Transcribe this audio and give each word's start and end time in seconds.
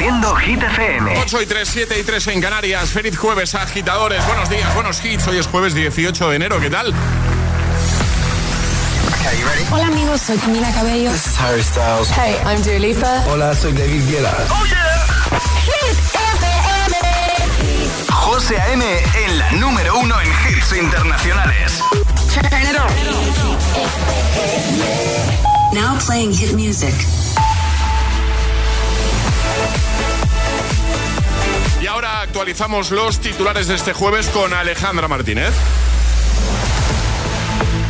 Haciendo 0.00 0.34
Hit 0.36 0.62
FM. 0.62 1.12
8 1.18 1.42
y 1.42 1.46
3, 1.46 1.68
7 1.68 2.00
y 2.00 2.02
3 2.02 2.26
en 2.28 2.40
Canarias. 2.40 2.88
Feliz 2.88 3.18
jueves, 3.18 3.54
agitadores. 3.54 4.26
Buenos 4.26 4.48
días, 4.48 4.74
buenos 4.74 5.04
hits. 5.04 5.28
Hoy 5.28 5.36
es 5.36 5.46
jueves 5.46 5.74
18 5.74 6.30
de 6.30 6.36
enero. 6.36 6.58
¿Qué 6.58 6.70
tal? 6.70 6.94
Hola 9.70 9.88
amigos, 9.88 10.22
soy 10.22 10.38
Camila 10.38 10.72
Cabello. 10.72 11.10
This 11.10 11.26
is 11.26 11.38
Harry 11.38 11.62
Styles. 11.62 12.08
Hey, 12.12 12.34
I'm 12.46 12.62
Dua 12.62 12.78
Lipa. 12.78 13.24
Hola, 13.28 13.54
soy 13.54 13.74
David 13.74 14.08
Guetta. 14.08 14.34
Oh 14.48 14.64
yeah. 14.64 15.04
Hit 15.66 15.98
FM. 16.14 16.96
José 18.10 18.58
A.M. 18.58 18.82
en 19.26 19.38
la 19.38 19.52
número 19.52 19.98
uno 19.98 20.18
en 20.18 20.28
hits 20.48 20.72
internacionales. 20.72 21.82
Turn 22.32 22.46
it 22.46 22.78
on. 22.80 22.88
Now 25.74 25.98
playing 25.98 26.32
hit 26.32 26.54
music. 26.54 26.94
Ahora 32.00 32.22
actualizamos 32.22 32.92
los 32.92 33.20
titulares 33.20 33.66
de 33.66 33.74
este 33.74 33.92
jueves 33.92 34.26
con 34.28 34.54
Alejandra 34.54 35.06
Martínez. 35.06 35.52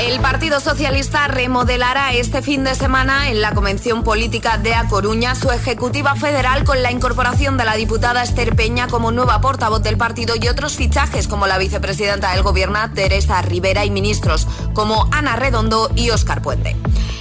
El 0.00 0.18
Partido 0.20 0.60
Socialista 0.60 1.28
remodelará 1.28 2.14
este 2.14 2.40
fin 2.40 2.64
de 2.64 2.74
semana 2.74 3.28
en 3.28 3.42
la 3.42 3.52
Convención 3.52 4.02
Política 4.02 4.56
de 4.56 4.74
A 4.74 4.88
Coruña 4.88 5.34
su 5.34 5.50
ejecutiva 5.50 6.14
federal 6.16 6.64
con 6.64 6.82
la 6.82 6.90
incorporación 6.90 7.58
de 7.58 7.66
la 7.66 7.76
diputada 7.76 8.22
Esther 8.22 8.56
Peña 8.56 8.88
como 8.88 9.12
nueva 9.12 9.42
portavoz 9.42 9.82
del 9.82 9.98
partido 9.98 10.36
y 10.40 10.48
otros 10.48 10.76
fichajes 10.76 11.28
como 11.28 11.46
la 11.46 11.58
vicepresidenta 11.58 12.32
del 12.32 12.42
Gobierno 12.42 12.78
Teresa 12.94 13.42
Rivera 13.42 13.84
y 13.84 13.90
ministros 13.90 14.48
como 14.72 15.06
Ana 15.12 15.36
Redondo 15.36 15.90
y 15.94 16.08
Óscar 16.08 16.40
Puente. 16.40 16.76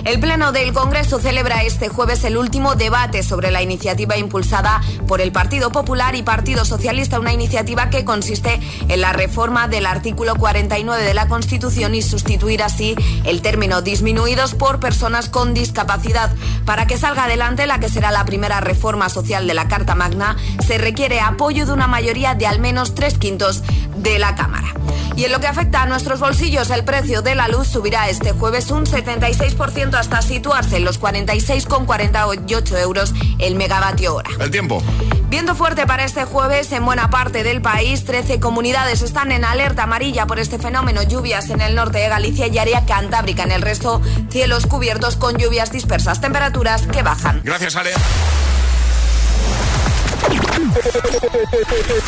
El 0.05 0.21
Pleno 0.21 0.53
del 0.53 0.71
Congreso 0.71 1.19
celebra 1.19 1.63
este 1.63 1.89
jueves 1.89 2.23
el 2.23 2.37
último 2.37 2.75
debate 2.75 3.21
sobre 3.21 3.51
la 3.51 3.61
iniciativa 3.61 4.17
impulsada 4.17 4.79
por 5.07 5.19
el 5.19 5.33
Partido 5.33 5.71
Popular 5.71 6.15
y 6.15 6.23
Partido 6.23 6.63
Socialista, 6.63 7.19
una 7.19 7.33
iniciativa 7.33 7.89
que 7.89 8.05
consiste 8.05 8.61
en 8.87 9.01
la 9.01 9.11
reforma 9.11 9.67
del 9.67 9.85
artículo 9.85 10.35
49 10.35 11.03
de 11.03 11.13
la 11.13 11.27
Constitución 11.27 11.95
y 11.95 12.01
sustituir 12.01 12.63
así 12.69 12.95
el 13.25 13.41
término 13.41 13.81
disminuidos 13.81 14.53
por 14.55 14.79
personas 14.79 15.27
con 15.27 15.53
discapacidad. 15.53 16.31
Para 16.65 16.87
que 16.87 16.97
salga 16.97 17.25
adelante 17.25 17.67
la 17.67 17.79
que 17.79 17.89
será 17.89 18.11
la 18.11 18.25
primera 18.25 18.61
reforma 18.61 19.09
social 19.09 19.47
de 19.47 19.53
la 19.53 19.67
Carta 19.67 19.95
Magna, 19.95 20.37
se 20.65 20.77
requiere 20.77 21.19
apoyo 21.19 21.65
de 21.65 21.73
una 21.73 21.87
mayoría 21.87 22.35
de 22.35 22.47
al 22.47 22.59
menos 22.59 22.95
tres 22.95 23.17
quintos 23.17 23.63
de 23.97 24.19
la 24.19 24.35
Cámara. 24.35 24.73
Y 25.19 25.25
en 25.25 25.33
lo 25.33 25.41
que 25.41 25.47
afecta 25.47 25.81
a 25.81 25.85
nuestros 25.85 26.21
bolsillos, 26.21 26.69
el 26.69 26.85
precio 26.85 27.21
de 27.21 27.35
la 27.35 27.49
luz 27.49 27.67
subirá 27.67 28.07
este 28.07 28.31
jueves 28.31 28.71
un 28.71 28.85
76% 28.85 29.93
hasta 29.95 30.21
situarse 30.21 30.77
en 30.77 30.85
los 30.85 30.97
46,48 30.97 32.79
euros 32.79 33.13
el 33.37 33.55
megavatio 33.55 34.15
hora. 34.15 34.29
El 34.39 34.49
tiempo. 34.49 34.81
Viento 35.27 35.55
fuerte 35.55 35.85
para 35.85 36.05
este 36.05 36.23
jueves 36.23 36.71
en 36.71 36.85
buena 36.85 37.09
parte 37.09 37.43
del 37.43 37.61
país. 37.61 38.05
13 38.05 38.39
comunidades 38.39 39.01
están 39.01 39.33
en 39.33 39.43
alerta 39.43 39.83
amarilla 39.83 40.25
por 40.25 40.39
este 40.39 40.57
fenómeno. 40.57 41.03
Lluvias 41.03 41.49
en 41.49 41.59
el 41.59 41.75
norte 41.75 41.97
de 41.97 42.07
Galicia 42.07 42.47
y 42.47 42.57
área 42.57 42.85
cantábrica. 42.85 43.43
En 43.43 43.51
el 43.51 43.61
resto, 43.61 44.01
cielos 44.29 44.67
cubiertos 44.67 45.17
con 45.17 45.35
lluvias 45.35 45.69
dispersas. 45.69 46.21
Temperaturas 46.21 46.87
que 46.87 47.03
bajan. 47.03 47.41
Gracias, 47.43 47.75
Ale. 47.75 47.91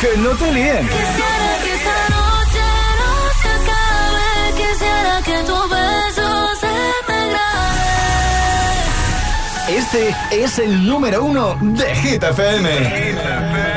que 0.00 0.16
no 0.16 0.30
te 0.30 0.50
líen. 0.50 0.88
Este 9.76 10.14
es 10.30 10.58
el 10.58 10.86
número 10.86 11.24
uno 11.24 11.56
de 11.62 11.94
Hit 11.94 12.22
FM. 12.22 13.71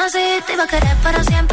Así. 0.00 0.42
Te 0.46 0.52
iba 0.54 0.64
a 0.64 0.66
querer 0.66 0.96
para 1.02 1.22
siempre, 1.24 1.49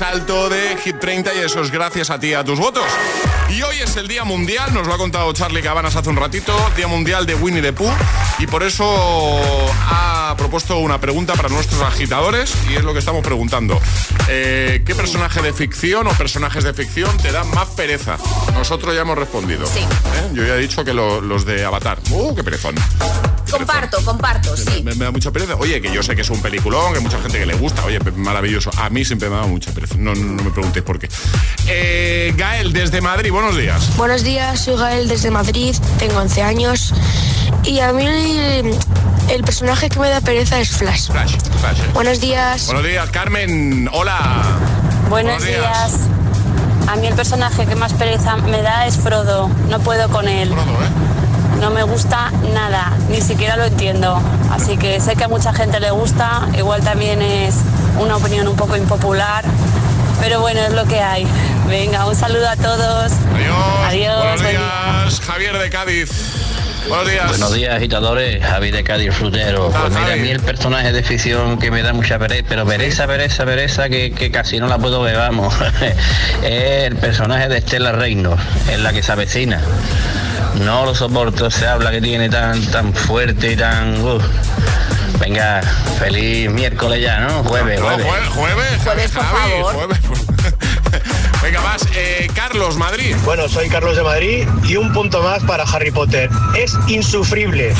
en 0.00 0.06
lo 0.06 0.14
más 0.14 0.18
alto 0.18 0.48
de 0.48 0.76
Hit 0.78 0.98
30 0.98 1.34
y 1.34 1.38
eso 1.38 1.60
es 1.60 1.70
gracias 1.70 2.10
a 2.10 2.18
ti, 2.18 2.34
a 2.34 2.44
tus 2.44 2.58
votos. 2.58 2.84
Y 3.50 3.62
hoy 3.62 3.76
es 3.82 3.96
el 3.96 4.06
Día 4.06 4.24
Mundial, 4.24 4.74
nos 4.74 4.86
lo 4.86 4.94
ha 4.94 4.98
contado 4.98 5.32
Charlie 5.32 5.62
Cabanas 5.62 5.96
hace 5.96 6.10
un 6.10 6.16
ratito, 6.16 6.54
Día 6.76 6.86
Mundial 6.86 7.26
de 7.26 7.34
Winnie 7.34 7.62
the 7.62 7.72
Pooh. 7.72 7.90
Y 8.38 8.46
por 8.46 8.62
eso 8.62 8.84
ha 9.90 10.34
propuesto 10.36 10.78
una 10.78 11.00
pregunta 11.00 11.34
para 11.34 11.48
nuestros 11.48 11.80
agitadores 11.82 12.54
y 12.70 12.76
es 12.76 12.84
lo 12.84 12.92
que 12.92 12.98
estamos 12.98 13.22
preguntando. 13.22 13.80
Eh, 14.28 14.82
¿Qué 14.84 14.94
personaje 14.94 15.42
de 15.42 15.52
ficción 15.52 16.06
o 16.06 16.10
personajes 16.12 16.64
de 16.64 16.74
ficción 16.74 17.16
te 17.18 17.32
dan 17.32 17.48
más 17.50 17.68
pereza? 17.68 18.18
Nosotros 18.54 18.94
ya 18.94 19.02
hemos 19.02 19.18
respondido. 19.18 19.66
Sí. 19.66 19.80
¿Eh? 19.80 20.30
Yo 20.34 20.44
ya 20.44 20.54
he 20.56 20.58
dicho 20.58 20.84
que 20.84 20.92
los 20.92 21.44
de 21.44 21.64
Avatar. 21.64 21.98
¡Uh, 22.10 22.34
qué 22.34 22.44
perezón! 22.44 22.74
Comparto, 23.50 24.04
comparto, 24.04 24.56
sí. 24.56 24.82
Me, 24.82 24.94
da 24.94 25.10
mucha 25.10 25.30
pereza. 25.30 25.56
Oye, 25.56 25.80
que 25.80 25.92
yo 25.92 26.02
sé 26.02 26.14
que 26.14 26.22
es 26.22 26.30
un 26.30 26.40
peliculón, 26.40 26.94
que 26.94 27.00
mucha 27.00 27.20
gente 27.20 27.38
que 27.38 27.46
le 27.46 27.54
gusta. 27.54 27.84
Oye, 27.84 27.98
maravilloso. 28.16 28.70
A 28.76 28.90
mí 28.90 29.04
siempre 29.04 29.28
me 29.30 29.36
da 29.36 29.46
mucha 29.46 29.72
pereza. 29.72 29.94
No, 29.98 30.14
no, 30.14 30.42
me 30.42 30.50
preguntéis 30.50 30.84
por 30.84 30.98
qué. 30.98 31.08
Eh, 31.66 32.34
Gael, 32.36 32.72
desde 32.72 33.00
Madrid, 33.00 33.30
buenos 33.30 33.56
días. 33.56 33.96
Buenos 33.96 34.22
días, 34.22 34.60
soy 34.60 34.76
Gael 34.76 35.08
desde 35.08 35.30
Madrid, 35.30 35.74
tengo 35.98 36.18
11 36.18 36.42
años. 36.42 36.94
Y 37.64 37.80
a 37.80 37.92
mí 37.92 38.06
el, 38.06 39.44
personaje 39.44 39.88
que 39.88 39.98
me 39.98 40.08
da 40.08 40.20
pereza 40.20 40.60
es 40.60 40.70
Flash. 40.70 41.10
Flash, 41.10 41.36
Flash. 41.60 41.80
Eh. 41.80 41.90
Buenos 41.94 42.20
días. 42.20 42.66
Buenos 42.66 42.84
días, 42.84 43.10
Carmen. 43.10 43.88
Hola. 43.92 44.42
Buenos, 45.08 45.44
días. 45.44 46.08
A 46.86 46.96
mí 46.96 47.06
el 47.06 47.14
personaje 47.14 47.66
que 47.66 47.74
más 47.74 47.92
pereza 47.92 48.36
me 48.36 48.62
da 48.62 48.86
es 48.86 48.96
Frodo. 48.96 49.48
No 49.68 49.78
puedo 49.80 50.08
con 50.08 50.26
él. 50.28 50.48
Frodo, 50.48 50.62
¿eh? 50.62 51.17
No 51.60 51.70
me 51.70 51.82
gusta 51.82 52.30
nada, 52.54 52.92
ni 53.08 53.20
siquiera 53.20 53.56
lo 53.56 53.64
entiendo. 53.64 54.20
Así 54.50 54.76
que 54.76 55.00
sé 55.00 55.16
que 55.16 55.24
a 55.24 55.28
mucha 55.28 55.52
gente 55.52 55.80
le 55.80 55.90
gusta, 55.90 56.48
igual 56.56 56.82
también 56.82 57.20
es 57.22 57.56
una 58.00 58.16
opinión 58.16 58.48
un 58.48 58.56
poco 58.56 58.76
impopular, 58.76 59.44
pero 60.20 60.40
bueno, 60.40 60.60
es 60.60 60.72
lo 60.72 60.84
que 60.86 61.00
hay. 61.00 61.26
Venga, 61.68 62.06
un 62.06 62.14
saludo 62.14 62.48
a 62.48 62.56
todos. 62.56 63.12
Adiós. 63.86 64.22
Buenos 64.22 64.40
días, 64.40 65.20
Javier 65.20 65.58
de 65.58 65.70
Cádiz. 65.70 66.10
Buenos 66.88 67.10
días. 67.10 67.28
Buenos 67.28 67.52
días, 67.52 67.74
agitadores. 67.76 68.42
Javier 68.42 68.74
de 68.76 68.84
Cádiz 68.84 69.14
Frutero. 69.14 69.68
pues 69.70 69.90
mira, 69.90 70.14
a 70.14 70.16
mí 70.16 70.28
el 70.30 70.40
personaje 70.40 70.92
de 70.92 71.02
ficción 71.02 71.58
que 71.58 71.70
me 71.70 71.82
da 71.82 71.92
mucha 71.92 72.18
pereza, 72.18 72.44
pero 72.48 72.64
pereza, 72.64 73.06
pereza, 73.06 73.44
pereza, 73.44 73.88
que, 73.90 74.12
que 74.12 74.30
casi 74.30 74.58
no 74.58 74.68
la 74.68 74.78
puedo 74.78 75.02
ver, 75.02 75.16
vamos. 75.16 75.54
es 76.42 76.84
el 76.84 76.96
personaje 76.96 77.48
de 77.48 77.58
Estela 77.58 77.92
Reino, 77.92 78.36
en 78.70 78.82
la 78.82 78.92
que 78.92 79.02
se 79.02 79.12
avecina. 79.12 79.60
No 80.64 80.84
lo 80.84 80.94
soporto, 80.94 81.50
se 81.50 81.66
habla 81.66 81.90
que 81.90 82.00
tiene 82.00 82.28
tan, 82.28 82.60
tan 82.70 82.94
fuerte 82.94 83.52
y 83.52 83.56
tan... 83.56 83.96
Venga, 85.18 85.60
feliz 85.98 86.50
miércoles 86.50 87.02
ya, 87.02 87.20
¿no? 87.20 87.44
Jueves, 87.44 87.80
jueves. 87.80 88.06
jueves, 88.28 88.78
jueves, 88.82 89.10
por 89.10 89.24
favor. 89.24 89.88
Venga, 91.42 91.60
más. 91.60 91.86
Eh, 91.94 92.28
Carlos, 92.34 92.76
Madrid. 92.76 93.16
Bueno, 93.24 93.48
soy 93.48 93.68
Carlos 93.68 93.96
de 93.96 94.02
Madrid 94.02 94.48
y 94.64 94.76
un 94.76 94.92
punto 94.92 95.22
más 95.22 95.42
para 95.44 95.64
Harry 95.64 95.90
Potter. 95.90 96.30
Es 96.56 96.76
insufrible. 96.88 97.74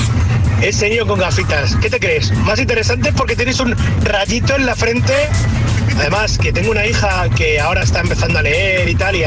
Es 0.62 0.81
niño 0.81 1.06
con 1.06 1.19
gafitas. 1.19 1.76
¿Qué 1.76 1.90
te 1.90 2.00
crees? 2.00 2.32
Más 2.38 2.58
interesante 2.58 3.12
porque 3.12 3.37
tienes 3.37 3.60
un 3.60 3.76
rayito 4.05 4.55
en 4.56 4.66
la 4.66 4.75
frente. 4.75 5.28
Además, 5.98 6.38
que 6.38 6.52
tengo 6.52 6.70
una 6.70 6.86
hija 6.86 7.28
que 7.36 7.58
ahora 7.58 7.82
está 7.82 8.00
empezando 8.00 8.38
a 8.38 8.42
leer 8.42 8.88
y 8.88 8.94
tal, 8.94 9.16
y 9.16 9.24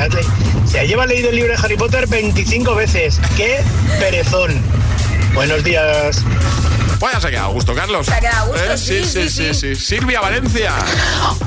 se 0.65 0.87
lleva 0.87 1.05
leído 1.05 1.29
el 1.29 1.35
libro 1.35 1.53
de 1.53 1.59
Harry 1.61 1.75
Potter 1.75 2.07
25 2.07 2.75
veces. 2.75 3.19
¡Qué 3.35 3.59
perezón! 3.99 4.51
Buenos 5.33 5.63
días. 5.63 6.23
Pues 7.01 7.13
ya 7.13 7.19
se 7.19 7.27
ha 7.29 7.31
quedado 7.31 7.47
a 7.47 7.53
gusto, 7.53 7.73
Carlos. 7.73 8.05
Se 8.05 8.13
ha 8.13 8.19
quedado 8.19 8.43
a 8.43 8.47
gusto, 8.49 8.73
¿Eh? 8.73 8.77
sí, 8.77 9.03
sí, 9.03 9.27
sí, 9.27 9.53
sí, 9.55 9.75
Silvia 9.75 10.21
Valencia. 10.21 10.71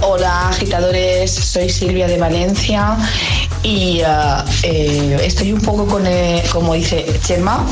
Hola, 0.01 0.49
agitadores. 0.49 1.31
Soy 1.31 1.71
Silvia 1.71 2.09
de 2.09 2.19
Valencia 2.19 2.97
y 3.65 4.03
uh, 4.03 4.45
eh, 4.63 5.19
estoy 5.23 5.51
un 5.51 5.61
poco 5.63 5.87
con, 5.87 6.07
eh, 6.07 6.45
como 6.53 6.75
dice 6.75 7.07
Chema, 7.25 7.67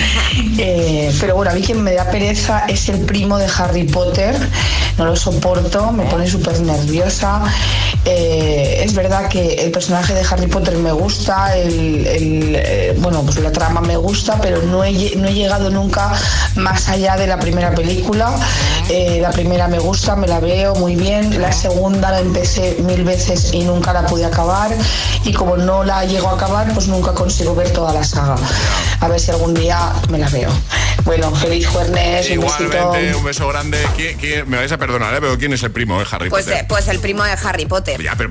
eh, 0.58 1.14
pero 1.20 1.36
bueno, 1.36 1.50
a 1.50 1.54
mí 1.54 1.60
quien 1.60 1.82
me 1.82 1.92
da 1.92 2.10
pereza 2.10 2.64
es 2.66 2.88
el 2.88 3.00
primo 3.00 3.36
de 3.36 3.46
Harry 3.58 3.84
Potter. 3.84 4.34
No 4.96 5.04
lo 5.04 5.16
soporto, 5.16 5.92
me 5.92 6.04
pone 6.04 6.26
súper 6.26 6.58
nerviosa. 6.60 7.42
es 8.06 8.94
verdad 8.94 9.28
que 9.28 9.54
el 9.64 9.70
personaje 9.70 10.14
de 10.14 10.22
Harry 10.22 10.46
Potter 10.46 10.76
me 10.76 10.92
gusta, 10.92 11.54
el, 11.56 12.94
bueno, 12.98 13.22
pues 13.22 13.36
la 13.38 13.52
trama 13.52 13.80
me 13.82 13.96
gusta, 13.96 14.40
pero 14.40 14.62
no 14.62 14.82
he, 14.82 15.16
no 15.16 15.28
he 15.28 15.34
llegado 15.34 15.68
nunca 15.68 16.12
más 16.54 16.88
allá 16.88 17.16
de 17.16 17.23
la 17.26 17.38
primera 17.38 17.74
película. 17.74 18.34
Eh, 18.88 19.18
la 19.20 19.30
primera 19.30 19.68
me 19.68 19.78
gusta, 19.78 20.16
me 20.16 20.26
la 20.26 20.40
veo 20.40 20.74
muy 20.74 20.96
bien. 20.96 21.40
La 21.40 21.52
segunda 21.52 22.10
la 22.10 22.20
empecé 22.20 22.76
mil 22.80 23.04
veces 23.04 23.52
y 23.52 23.60
nunca 23.64 23.92
la 23.92 24.06
pude 24.06 24.24
acabar. 24.24 24.70
Y 25.24 25.32
como 25.32 25.56
no 25.56 25.84
la 25.84 26.04
llego 26.04 26.28
a 26.28 26.34
acabar, 26.34 26.72
pues 26.74 26.88
nunca 26.88 27.12
consigo 27.12 27.54
ver 27.54 27.70
toda 27.70 27.92
la 27.92 28.04
saga. 28.04 28.36
A 29.00 29.08
ver 29.08 29.20
si 29.20 29.30
algún 29.30 29.54
día 29.54 29.92
me 30.10 30.18
la 30.18 30.28
veo. 30.28 30.50
Bueno, 31.04 31.34
feliz 31.34 31.66
jueves. 31.66 32.30
Igualmente, 32.30 33.14
un, 33.14 33.24
beso 33.24 33.46
grande. 33.48 33.78
me 34.46 34.56
vais 34.56 34.72
a 34.72 34.78
perdonar, 34.78 35.14
¿eh? 35.14 35.18
pero 35.20 35.38
¿quién 35.38 35.52
es 35.52 35.62
el 35.62 35.70
primo 35.70 35.98
de 35.98 36.06
Harry 36.10 36.30
pues, 36.30 36.46
Potter? 36.46 36.60
Eh, 36.62 36.66
pues 36.68 36.88
el 36.88 36.98
primo 37.00 37.22
de 37.24 37.32
Harry 37.32 37.66
Potter. 37.66 38.02
Ya, 38.02 38.14
pero, 38.16 38.30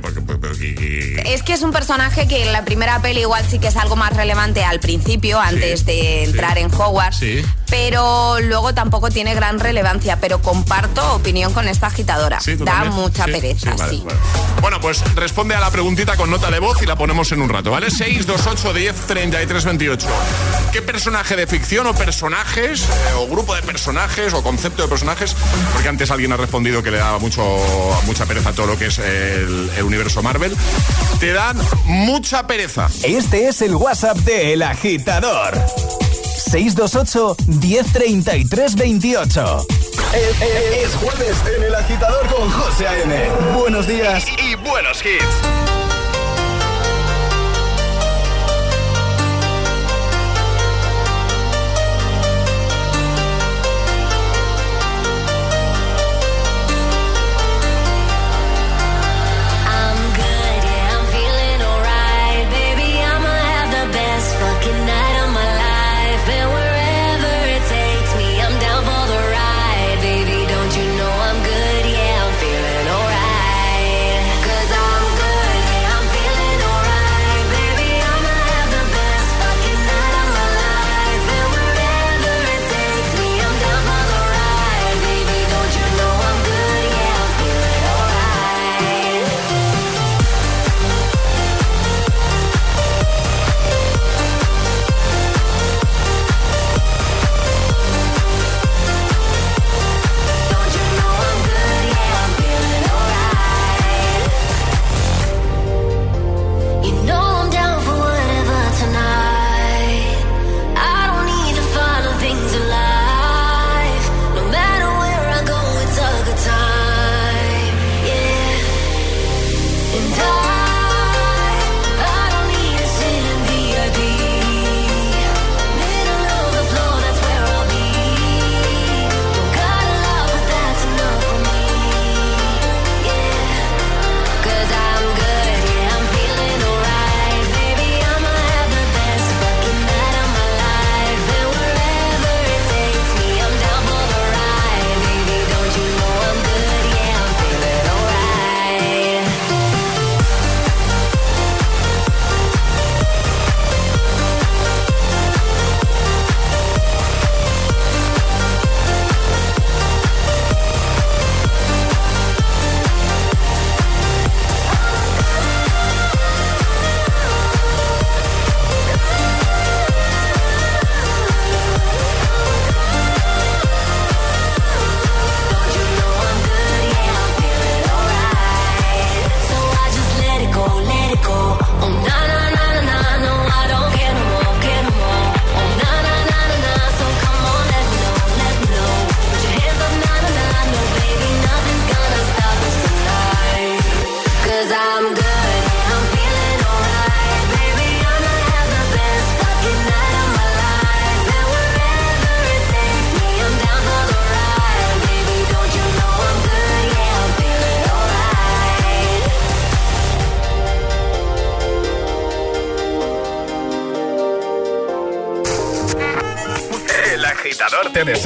Es 1.25 1.43
que 1.43 1.53
es 1.53 1.61
un 1.61 1.71
personaje 1.71 2.27
que 2.27 2.43
en 2.43 2.51
la 2.51 2.65
primera 2.65 2.99
peli 3.01 3.21
igual 3.21 3.45
sí 3.47 3.59
que 3.59 3.67
es 3.67 3.77
algo 3.77 3.95
más 3.95 4.13
relevante 4.15 4.63
al 4.63 4.79
principio, 4.79 5.39
antes 5.39 5.85
de 5.85 6.23
entrar 6.23 6.57
en 6.57 6.73
Hogwarts. 6.73 7.17
Sí. 7.17 7.43
Pero 7.73 8.39
luego 8.39 8.75
tampoco 8.75 9.09
tiene 9.09 9.33
gran 9.33 9.59
relevancia. 9.59 10.19
Pero 10.19 10.41
comparto 10.41 11.15
opinión 11.15 11.53
con 11.53 11.67
esta 11.67 11.87
agitadora. 11.87 12.39
da 12.59 12.85
mucha 12.85 13.25
pereza, 13.25 13.75
sí. 13.89 14.03
Bueno, 14.61 14.79
pues 14.79 15.03
responde 15.15 15.55
a 15.55 15.59
la 15.59 15.71
preguntita 15.71 16.15
con 16.15 16.29
nota 16.29 16.51
de 16.51 16.59
voz 16.59 16.81
y 16.81 16.85
la 16.85 16.95
ponemos 16.95 17.31
en 17.31 17.41
un 17.41 17.49
rato, 17.49 17.71
¿vale? 17.71 17.89
628 17.89 18.73
10 18.73 18.95
33 19.07 19.65
28. 19.65 20.07
¿Qué 20.71 20.81
personaje 20.81 21.35
de 21.35 21.47
ficción 21.47 21.87
o 21.87 21.93
personaje 21.93 22.73
eh, 22.73 23.13
o 23.17 23.27
grupo 23.27 23.55
de 23.55 23.61
personajes 23.61 24.33
o 24.33 24.43
concepto 24.43 24.83
de 24.83 24.87
personajes, 24.87 25.35
porque 25.73 25.89
antes 25.89 26.11
alguien 26.11 26.31
ha 26.31 26.37
respondido 26.37 26.83
que 26.83 26.91
le 26.91 26.97
daba 26.97 27.19
mucho, 27.19 27.43
mucha 28.05 28.25
pereza 28.25 28.53
todo 28.53 28.67
lo 28.67 28.77
que 28.77 28.87
es 28.87 28.99
el, 28.99 29.71
universo 29.83 30.21
Marvel, 30.21 30.55
te 31.19 31.33
dan 31.33 31.57
mucha 31.85 32.45
pereza. 32.47 32.87
Este 33.03 33.47
es 33.47 33.61
el 33.61 33.75
WhatsApp 33.75 34.17
de 34.19 34.53
El 34.53 34.61
Agitador. 34.61 35.59
628 36.37 37.35
1033 37.47 38.75
28. 38.75 39.67
Es, 40.13 40.41
es, 40.41 40.95
jueves 40.95 41.37
en 41.55 41.63
El 41.63 41.75
Agitador 41.75 42.27
con 42.27 42.49
José 42.49 42.87
A.M. 42.87 43.29
Buenos 43.55 43.87
días 43.87 44.25
y 44.37 44.55
buenos 44.55 45.03
hits. 45.03 45.92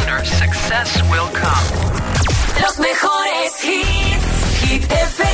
Los 2.61 2.79
mejores 2.79 3.65
hits, 3.65 4.61
Hit 4.63 4.85
FM. 4.85 5.28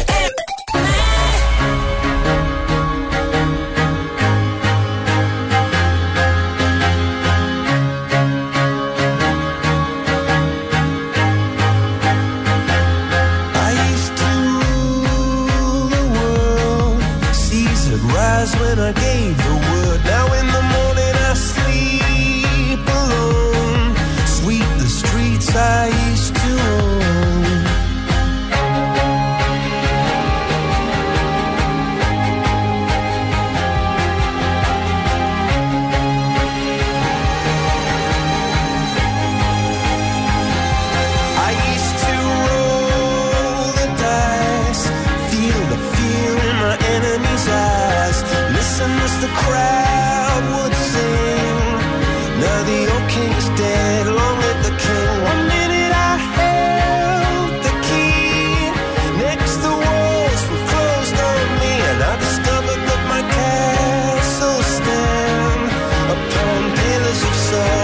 soul 67.55 67.84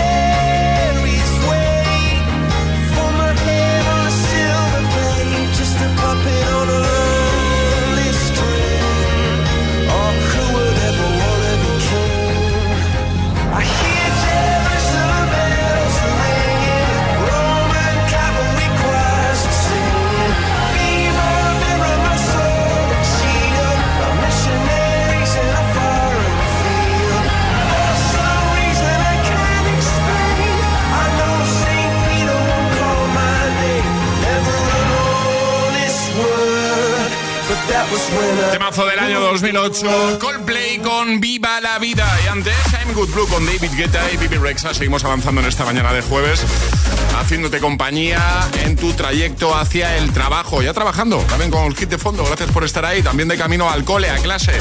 Temazo 38.51 38.85
del 38.85 38.99
año 38.99 39.19
2008, 39.19 40.19
Coldplay 40.19 40.79
con 40.79 41.19
Viva 41.19 41.59
la 41.59 41.77
Vida. 41.77 42.07
Y 42.23 42.27
antes, 42.29 42.55
I'm 42.79 42.93
Good 42.93 43.09
Blue 43.09 43.27
con 43.27 43.45
David 43.45 43.71
Guetta 43.75 44.01
y 44.13 44.17
Bibi 44.17 44.37
Rexa. 44.37 44.73
Seguimos 44.73 45.03
avanzando 45.03 45.41
en 45.41 45.47
esta 45.47 45.65
mañana 45.65 45.91
de 45.91 46.01
jueves, 46.01 46.41
haciéndote 47.19 47.59
compañía 47.59 48.47
en 48.63 48.77
tu 48.77 48.93
trayecto 48.93 49.53
hacia 49.55 49.97
el 49.97 50.13
trabajo. 50.13 50.61
Ya 50.61 50.73
trabajando, 50.73 51.17
también 51.27 51.51
con 51.51 51.65
el 51.65 51.75
hit 51.75 51.89
de 51.89 51.97
fondo. 51.97 52.23
Gracias 52.23 52.49
por 52.51 52.63
estar 52.63 52.85
ahí. 52.85 53.01
También 53.03 53.27
de 53.27 53.37
camino 53.37 53.69
al 53.69 53.83
cole, 53.83 54.09
a 54.09 54.15
clase. 54.19 54.53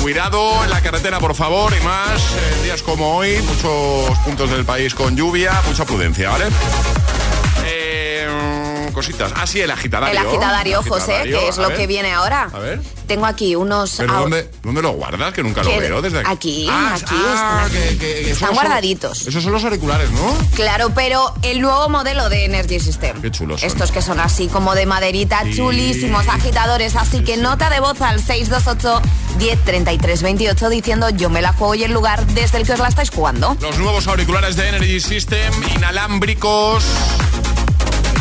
Cuidado 0.00 0.62
en 0.62 0.70
la 0.70 0.80
carretera, 0.80 1.18
por 1.18 1.34
favor, 1.34 1.72
y 1.78 1.84
más 1.84 2.22
en 2.54 2.62
días 2.62 2.82
como 2.82 3.16
hoy. 3.16 3.42
Muchos 3.42 4.18
puntos 4.18 4.50
del 4.50 4.64
país 4.64 4.94
con 4.94 5.16
lluvia. 5.16 5.60
Mucha 5.66 5.84
prudencia, 5.84 6.30
¿vale? 6.30 6.44
Cositas. 8.98 9.32
Ah, 9.36 9.46
sí, 9.46 9.60
el 9.60 9.70
agitadario. 9.70 10.20
El 10.20 10.26
agitadario, 10.26 10.82
José, 10.82 11.12
Agitadario, 11.16 11.40
que 11.40 11.48
es 11.48 11.56
lo 11.58 11.68
ver. 11.68 11.76
que 11.76 11.86
viene 11.86 12.12
ahora. 12.12 12.48
A 12.52 12.58
ver. 12.58 12.80
Tengo 13.06 13.24
aquí 13.26 13.56
unos... 13.56 13.94
¿Pero 13.96 14.12
dónde, 14.12 14.50
dónde 14.62 14.82
lo 14.82 14.90
guardas? 14.92 15.32
Que 15.32 15.42
nunca 15.42 15.62
lo 15.62 15.70
veo 15.70 16.02
desde 16.02 16.18
aquí. 16.20 16.28
Aquí, 16.30 16.66
Ah, 16.70 16.94
aquí, 16.94 17.04
ah, 17.16 17.34
están, 17.34 17.58
aquí. 17.64 17.74
que- 17.74 17.98
que- 17.98 18.14
que 18.24 18.30
Están 18.32 18.48
son- 18.48 18.54
guardaditos. 18.56 19.26
Esos 19.26 19.42
son 19.42 19.52
los 19.52 19.64
auriculares, 19.64 20.10
¿no? 20.10 20.36
Claro, 20.54 20.90
pero 20.94 21.32
el 21.42 21.60
nuevo 21.62 21.88
modelo 21.88 22.28
de 22.28 22.44
Energy 22.44 22.80
System. 22.80 23.20
Qué 23.22 23.30
chulos 23.30 23.60
son. 23.60 23.66
Estos 23.70 23.92
que 23.92 24.02
son 24.02 24.20
así 24.20 24.48
como 24.48 24.74
de 24.74 24.84
maderita, 24.84 25.42
Sí. 25.44 25.56
chulísimos, 25.56 26.28
agitadores. 26.28 26.96
Así 26.96 27.20
que 27.24 27.36
nota 27.38 27.70
de 27.70 27.80
voz 27.80 28.00
al 28.02 28.22
628 28.22 29.00
1033 29.38 30.22
28 30.22 30.68
diciendo 30.68 31.08
yo 31.10 31.30
me 31.30 31.40
la 31.40 31.52
juego 31.54 31.74
y 31.76 31.84
el 31.84 31.92
lugar 31.92 32.26
desde 32.26 32.58
el 32.58 32.66
que 32.66 32.72
os 32.74 32.78
la 32.78 32.88
estáis 32.88 33.08
jugando. 33.10 33.56
Los 33.60 33.78
nuevos 33.78 34.06
auriculares 34.06 34.56
de 34.56 34.68
Energy 34.68 35.00
System, 35.00 35.52
inalámbricos, 35.76 36.84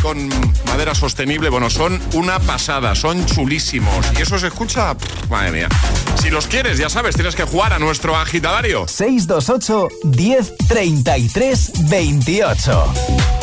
con 0.01 0.29
madera 0.67 0.93
sostenible, 0.95 1.49
bueno, 1.49 1.69
son 1.69 1.99
una 2.13 2.39
pasada, 2.39 2.95
son 2.95 3.25
chulísimos. 3.25 4.05
¿Y 4.17 4.21
eso 4.21 4.37
se 4.37 4.47
escucha? 4.47 4.95
Madre 5.29 5.51
mía. 5.51 5.69
Si 6.21 6.29
los 6.29 6.47
quieres, 6.47 6.77
ya 6.77 6.89
sabes, 6.89 7.15
tienes 7.15 7.35
que 7.35 7.43
jugar 7.43 7.73
a 7.73 7.79
nuestro 7.79 8.15
agitadario. 8.15 8.87
628 8.87 9.87
1033 10.03 11.89
28. 11.89 13.36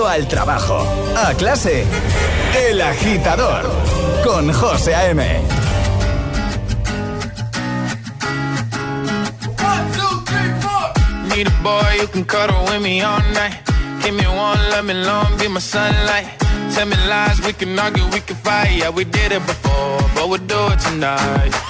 Trayecto 0.00 0.06
al 0.06 0.28
trabajo, 0.28 0.86
a 1.16 1.34
clase, 1.34 1.84
El 2.54 2.80
Agitador, 2.80 3.64
con 4.24 4.52
José 4.52 4.94
A.M. 4.94 5.22
Need 11.28 11.46
a 11.46 11.62
boy 11.62 11.98
who 12.00 12.06
can 12.08 12.24
cuddle 12.24 12.64
with 12.64 12.82
me 12.82 13.02
all 13.02 13.20
night. 13.34 13.60
Give 14.02 14.14
me 14.14 14.26
one, 14.26 14.58
let 14.70 14.84
me 14.84 14.94
long, 14.94 15.38
be 15.38 15.48
my 15.48 15.60
sunlight. 15.60 16.26
Tell 16.74 16.86
me 16.86 16.96
lies, 17.08 17.40
we 17.46 17.52
can 17.52 17.78
argue, 17.78 18.04
we 18.12 18.20
can 18.20 18.36
fight. 18.36 18.72
Yeah, 18.78 18.90
we 18.90 19.04
did 19.04 19.32
it 19.32 19.46
before, 19.46 19.98
but 20.14 20.28
we'll 20.28 20.46
do 20.46 20.72
it 20.72 20.80
tonight. 20.80 21.69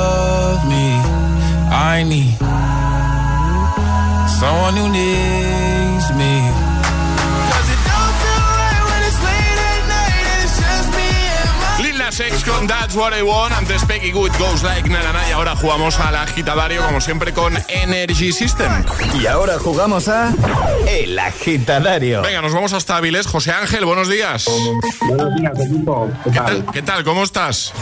Someone 4.39 4.75
who 4.75 4.89
needs 4.89 6.09
me. 6.15 6.41
'Cause 7.51 7.69
it 7.69 7.81
don't 7.85 8.15
feel 8.21 8.41
right 8.57 8.83
when 8.89 9.03
it's 9.07 9.19
late 9.21 9.59
at 9.69 9.87
night 9.87 10.25
and 10.33 10.43
it's 10.43 10.57
just 10.57 10.89
me 10.95 11.09
and 11.37 11.49
my 11.77 11.83
Lil 11.83 11.97
Nas 11.99 12.19
X 12.19 12.43
con 12.43 12.65
That's 12.67 12.95
What 12.95 13.13
I 13.13 13.21
Want, 13.21 13.53
antes 13.53 13.85
Peggy 13.85 14.11
Good 14.11 14.31
Goes 14.39 14.63
Like 14.63 14.89
Na 14.89 15.03
Na 15.03 15.11
Na, 15.13 15.29
y 15.29 15.31
ahora 15.31 15.55
jugamos 15.55 15.99
al 15.99 16.15
agitadario 16.15 16.81
como 16.83 17.01
siempre 17.01 17.33
con 17.33 17.53
Energy 17.67 18.31
System. 18.31 18.83
Y 19.21 19.27
ahora 19.27 19.59
jugamos 19.59 20.07
a 20.07 20.33
El 20.87 21.19
Agitadario. 21.19 22.23
Venga, 22.23 22.41
nos 22.41 22.53
vamos 22.53 22.73
hasta 22.73 22.97
Avilés. 22.97 23.27
José 23.27 23.51
Ángel, 23.51 23.85
buenos 23.85 24.09
días. 24.09 24.45
Buenos 25.07 25.35
días, 25.35 25.53
equipo. 25.59 26.09
¿Qué, 26.23 26.31
¿Qué 26.31 26.37
tal? 26.39 26.45
tal? 26.63 26.73
¿Qué 26.73 26.81
tal? 26.81 27.03
¿Cómo 27.03 27.23
estás? 27.23 27.73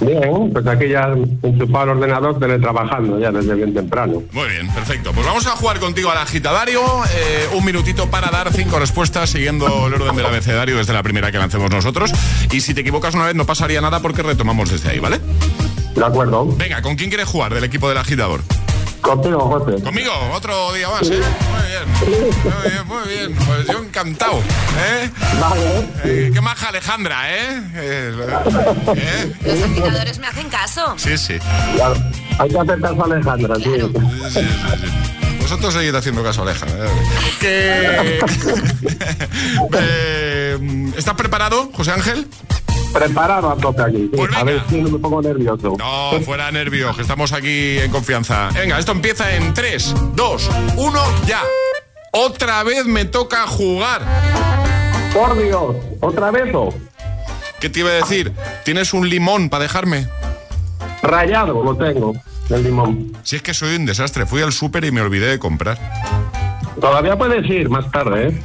Bien, 0.00 0.50
pues 0.52 0.66
aquí 0.66 0.88
ya 0.88 1.12
enchufado 1.42 1.84
el 1.84 1.90
ordenador, 1.98 2.38
teletrabajando 2.38 3.18
ya 3.18 3.30
desde 3.32 3.54
bien 3.54 3.74
temprano. 3.74 4.22
Muy 4.32 4.48
bien, 4.48 4.68
perfecto. 4.72 5.12
Pues 5.12 5.26
vamos 5.26 5.46
a 5.46 5.50
jugar 5.50 5.80
contigo 5.80 6.10
al 6.10 6.18
agitadario. 6.18 6.80
eh, 7.14 7.48
un 7.54 7.64
minutito 7.64 8.08
para 8.10 8.30
dar 8.30 8.52
cinco 8.52 8.78
respuestas 8.78 9.30
siguiendo 9.30 9.66
el 9.88 9.94
orden 9.94 10.14
del 10.14 10.26
abecedario 10.26 10.76
desde 10.76 10.92
la 10.92 11.02
primera 11.02 11.32
que 11.32 11.38
lancemos 11.38 11.70
nosotros. 11.70 12.12
Y 12.52 12.60
si 12.60 12.74
te 12.74 12.82
equivocas 12.82 13.14
una 13.14 13.26
vez 13.26 13.34
no 13.34 13.44
pasaría 13.44 13.80
nada 13.80 14.00
porque 14.00 14.22
retomamos 14.22 14.70
desde 14.70 14.90
ahí, 14.90 14.98
¿vale? 14.98 15.18
De 15.94 16.04
acuerdo. 16.04 16.46
Venga, 16.56 16.80
¿con 16.80 16.94
quién 16.94 17.10
quieres 17.10 17.26
jugar 17.28 17.52
del 17.52 17.64
equipo 17.64 17.88
del 17.88 17.98
agitador? 17.98 18.42
Contigo, 19.00 19.40
José. 19.40 19.82
Conmigo, 19.82 20.12
otro 20.34 20.72
día 20.72 20.88
más, 20.88 21.08
¿eh? 21.08 21.20
Muy 21.50 21.66
bien, 21.68 22.36
muy 22.44 22.70
bien, 22.70 22.86
muy 22.86 23.08
bien. 23.08 23.46
Pues 23.46 23.66
yo 23.66 23.78
encantado, 23.78 24.38
¿eh? 24.38 25.10
Vale. 25.40 25.88
Eh, 26.04 26.30
qué 26.32 26.40
maja 26.40 26.68
Alejandra, 26.68 27.34
¿eh? 27.34 27.62
Eh, 27.74 28.12
¿eh? 28.96 29.34
Los 29.44 29.62
agitadores 29.62 30.18
me 30.18 30.26
hacen 30.26 30.48
caso. 30.48 30.94
Sí, 30.96 31.16
sí. 31.16 31.38
Ya, 31.76 31.92
Hay 32.38 32.50
que 32.50 32.58
hacer 32.58 32.80
caso 32.80 33.02
a 33.02 33.04
Alejandra, 33.06 33.56
sí. 33.56 33.62
Sí, 33.64 33.70
sí, 33.80 34.40
sí, 34.40 34.40
sí. 34.82 34.88
Vosotros 35.40 35.72
seguid 35.72 35.94
haciendo 35.94 36.22
caso, 36.22 36.42
Aleja. 36.42 36.66
Que... 37.40 38.18
Eh, 39.80 40.58
¿Estás 40.96 41.14
preparado, 41.14 41.70
José 41.72 41.92
Ángel? 41.92 42.28
Preparado 42.98 43.50
a 43.52 43.56
tope 43.56 43.80
aquí. 43.82 44.10
Pues 44.12 44.34
a 44.34 44.42
ver 44.42 44.60
si 44.68 44.82
no 44.82 44.90
me 44.90 44.98
pongo 44.98 45.22
nervioso. 45.22 45.76
No, 45.78 46.20
fuera 46.24 46.50
nervios, 46.50 46.96
que 46.96 47.02
estamos 47.02 47.32
aquí 47.32 47.78
en 47.78 47.92
confianza. 47.92 48.48
Venga, 48.52 48.76
esto 48.76 48.90
empieza 48.90 49.36
en 49.36 49.54
3, 49.54 49.94
2, 50.16 50.50
1, 50.76 51.00
ya. 51.24 51.40
Otra 52.10 52.64
vez 52.64 52.86
me 52.86 53.04
toca 53.04 53.46
jugar. 53.46 54.02
Por 55.14 55.40
Dios, 55.40 55.76
¿otra 56.00 56.32
vez 56.32 56.52
o? 56.52 56.74
¿Qué 57.60 57.70
te 57.70 57.80
iba 57.80 57.90
a 57.90 57.94
decir? 57.94 58.32
¿Tienes 58.64 58.92
un 58.92 59.08
limón 59.08 59.48
para 59.48 59.62
dejarme? 59.62 60.08
Rayado 61.00 61.62
lo 61.62 61.76
tengo, 61.76 62.14
el 62.50 62.64
limón. 62.64 63.16
Si 63.22 63.36
es 63.36 63.42
que 63.42 63.54
soy 63.54 63.76
un 63.76 63.86
desastre, 63.86 64.26
fui 64.26 64.42
al 64.42 64.52
súper 64.52 64.84
y 64.84 64.90
me 64.90 65.02
olvidé 65.02 65.28
de 65.28 65.38
comprar. 65.38 65.78
Todavía 66.80 67.16
puedes 67.16 67.48
ir 67.48 67.68
más 67.68 67.88
tarde, 67.92 68.28
¿eh? 68.28 68.42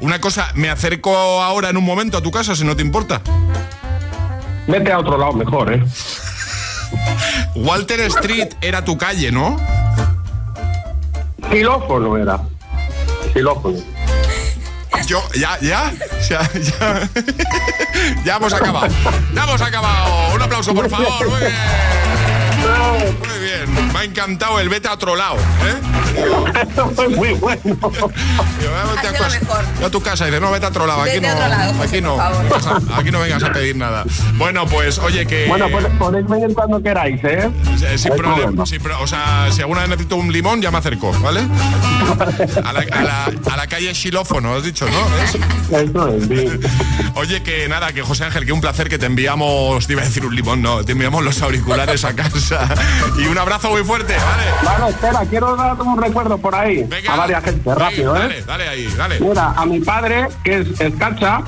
Una 0.00 0.20
cosa, 0.20 0.50
me 0.56 0.68
acerco 0.68 1.16
ahora 1.16 1.70
en 1.70 1.76
un 1.76 1.84
momento 1.84 2.18
a 2.18 2.22
tu 2.22 2.32
casa, 2.32 2.56
si 2.56 2.64
no 2.64 2.74
te 2.74 2.82
importa. 2.82 3.22
Vete 4.66 4.92
a 4.92 4.98
otro 4.98 5.18
lado 5.18 5.32
mejor, 5.32 5.72
¿eh? 5.72 5.82
Walter 7.54 8.00
Street 8.00 8.54
era 8.60 8.84
tu 8.84 8.96
calle, 8.96 9.30
¿no? 9.32 9.58
Xilófono 11.50 12.16
era. 12.16 12.40
Xilófono. 13.32 13.78
Yo, 15.06 15.20
ya, 15.34 15.58
ya, 15.60 15.92
ya, 16.28 16.48
ya, 16.54 17.08
ya 18.24 18.36
hemos 18.36 18.52
acabado. 18.52 18.88
Ya 19.34 19.44
hemos 19.44 19.60
acabado. 19.60 20.34
Un 20.34 20.42
aplauso, 20.42 20.74
por 20.74 20.88
favor. 20.88 21.28
Muy 21.28 21.40
bien. 21.40 21.52
Muy 23.18 23.38
bien. 23.40 23.81
Ha 24.02 24.04
encantado 24.04 24.58
el 24.58 24.68
vete 24.68 24.88
a 24.88 24.94
otro 24.94 25.14
lado. 25.14 25.36
¿eh? 25.36 27.08
Muy 27.16 27.34
bueno. 27.34 27.60
Digo, 27.62 27.80
"Ah, 27.88 29.00
vete 29.00 29.16
a, 29.16 29.28
mejor. 29.28 29.64
a 29.86 29.90
tu 29.90 30.02
casa 30.02 30.24
y 30.26 30.30
dice, 30.32 30.40
no, 30.40 30.50
vete 30.50 30.66
a 30.66 30.70
otro 30.70 30.88
lado. 30.88 31.02
Aquí 31.02 31.20
Vete 31.20 31.28
no, 31.28 31.34
lado, 31.48 31.74
José, 31.74 31.84
aquí 31.98 32.00
no, 32.02 32.20
a- 32.20 32.98
aquí 32.98 33.10
no 33.12 33.20
vengas 33.20 33.44
a 33.44 33.52
pedir 33.52 33.76
nada. 33.76 34.04
Bueno, 34.34 34.66
pues, 34.66 34.98
oye, 34.98 35.24
que. 35.24 35.46
Bueno, 35.46 35.68
podéis 36.00 36.26
venir 36.26 36.52
cuando 36.52 36.82
queráis, 36.82 37.20
¿eh? 37.22 37.48
Sin 37.96 38.16
problema. 38.16 38.66
sin 38.66 38.82
pro- 38.82 39.00
o 39.00 39.06
sea, 39.06 39.46
si 39.52 39.60
alguna 39.60 39.82
vez 39.82 39.90
necesito 39.90 40.16
un 40.16 40.32
limón, 40.32 40.60
ya 40.60 40.72
me 40.72 40.78
acerco, 40.78 41.12
¿vale? 41.20 41.40
A 42.64 42.72
la, 42.72 42.80
a 42.80 43.02
la- 43.04 43.32
a 43.52 43.56
la 43.56 43.66
calle 43.68 43.94
Xilófono, 43.94 44.56
has 44.56 44.64
dicho, 44.64 44.84
¿no? 44.90 45.16
¿Es? 45.22 45.38
Oye, 47.14 47.42
que 47.44 47.68
nada, 47.68 47.92
que 47.92 48.02
José 48.02 48.24
Ángel, 48.24 48.44
que 48.46 48.52
un 48.52 48.60
placer 48.60 48.88
que 48.88 48.98
te 48.98 49.06
enviamos, 49.06 49.86
te 49.86 49.92
iba 49.92 50.02
a 50.02 50.04
decir 50.04 50.26
un 50.26 50.34
limón, 50.34 50.60
no, 50.60 50.84
te 50.84 50.90
enviamos 50.92 51.22
los 51.22 51.40
auriculares 51.40 52.04
a 52.04 52.14
casa. 52.16 52.68
Y 53.18 53.26
un 53.26 53.38
abrazo 53.38 53.70
muy 53.70 53.82
fuerte, 53.84 53.91
¿vale? 54.00 54.78
Vale, 54.78 54.90
espera, 54.90 55.20
quiero 55.28 55.56
dar 55.56 55.80
un 55.82 56.00
recuerdo 56.00 56.38
por 56.38 56.54
ahí. 56.54 56.84
Venga. 56.84 57.12
a 57.12 57.16
varias 57.16 57.44
gente, 57.44 57.74
rápido, 57.74 58.14
Dale, 58.14 58.38
¿eh? 58.38 58.44
dale 58.46 58.68
ahí, 58.68 58.86
dale. 58.96 59.20
Mira, 59.20 59.52
a 59.56 59.66
mi 59.66 59.80
padre, 59.80 60.28
que 60.42 60.60
es 60.60 60.80
Escacha, 60.80 61.42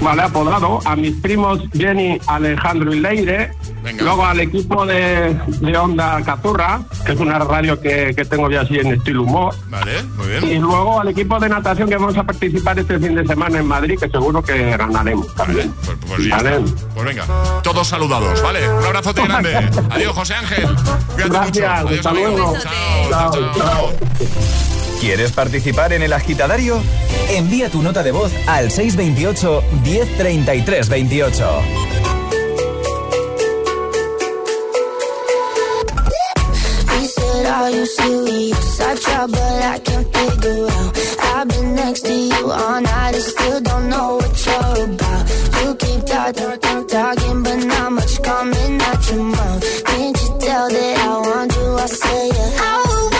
vale, 0.00 0.22
apodado, 0.22 0.80
a 0.84 0.96
mis 0.96 1.14
primos 1.20 1.60
Jenny, 1.72 2.18
Alejandro 2.26 2.92
y 2.94 3.00
Leire, 3.00 3.52
Venga. 3.82 4.04
luego 4.04 4.24
al 4.26 4.40
equipo 4.40 4.84
de, 4.86 5.36
de 5.60 5.76
Onda 5.78 6.20
Cazurra, 6.24 6.80
que 7.04 7.12
es 7.12 7.20
una 7.20 7.38
radio 7.38 7.80
que, 7.80 8.12
que 8.14 8.24
tengo 8.24 8.50
ya 8.50 8.62
así 8.62 8.78
en 8.78 8.92
estilo 8.94 9.22
humor, 9.22 9.54
Vale, 9.68 10.02
muy 10.16 10.26
y 10.26 10.46
bien. 10.48 10.62
luego 10.62 11.00
al 11.00 11.08
equipo 11.08 11.38
de 11.38 11.48
natación 11.48 11.88
que 11.88 11.96
vamos 11.96 12.16
a 12.16 12.24
participar 12.24 12.78
este 12.78 12.98
fin 12.98 13.14
de 13.14 13.26
semana 13.26 13.58
en 13.58 13.66
Madrid, 13.66 13.98
que 13.98 14.08
seguro 14.08 14.42
que 14.42 14.76
ganaremos 14.76 15.34
también. 15.34 15.72
Pues, 15.84 15.98
pues 16.06 16.24
ya 16.26 16.36
Vale. 16.36 16.56
está. 16.56 16.86
Pues 16.94 17.06
venga, 17.06 17.24
todos 17.62 17.86
saludados, 17.88 18.42
¿vale? 18.42 18.68
Un 18.68 18.84
abrazote 18.84 19.22
grande. 19.22 19.54
Adiós, 19.90 20.12
José 20.14 20.34
Ángel. 20.34 20.68
Cuídate 21.14 21.30
Gracias, 21.30 21.82
mucho. 21.82 21.88
Adiós, 21.88 21.96
hasta 21.98 22.10
amigo. 22.10 22.28
luego. 22.28 22.52
Chao, 22.58 23.10
chao, 23.10 23.32
Chao, 23.32 23.52
chao. 23.56 24.77
¿Quieres 25.00 25.30
participar 25.32 25.92
en 25.92 26.02
el 26.02 26.12
agitadario? 26.12 26.82
Envía 27.30 27.70
tu 27.70 27.82
nota 27.82 28.02
de 28.02 28.10
voz 28.10 28.32
al 28.46 28.70
628 28.70 29.62
1033 29.84 30.88
28. 30.88 31.62
He 36.90 37.06
said, 37.06 37.46
Are 37.46 37.70
you 37.70 37.86
serious? 37.86 38.80
I 38.80 38.94
try, 38.96 39.26
but 39.26 39.38
I 39.38 39.78
can't 39.78 40.16
figure 40.16 40.66
out. 40.66 40.98
I've 41.34 41.48
been 41.48 41.74
next 41.76 42.00
to 42.04 42.12
you 42.12 42.50
all 42.50 42.80
night 42.80 43.14
and 43.14 43.22
still 43.22 43.60
don't 43.60 43.88
know 43.88 44.16
what 44.16 44.46
you're 44.46 44.84
about. 44.84 45.30
You 45.62 45.74
keep 45.76 46.06
talk, 46.06 46.34
talk, 46.34 46.60
talk, 46.60 46.88
talking, 46.88 47.42
but 47.44 47.64
not 47.64 47.92
much 47.92 48.22
coming 48.22 48.80
out 48.82 49.10
your 49.10 49.22
mouth. 49.22 49.84
Can't 49.84 50.20
you 50.20 50.38
tell 50.40 50.68
that 50.68 50.98
I 50.98 51.18
want 51.20 51.54
you? 51.54 51.74
I 51.76 51.86
say, 51.86 52.28
yeah. 52.28 52.50
I 52.60 53.17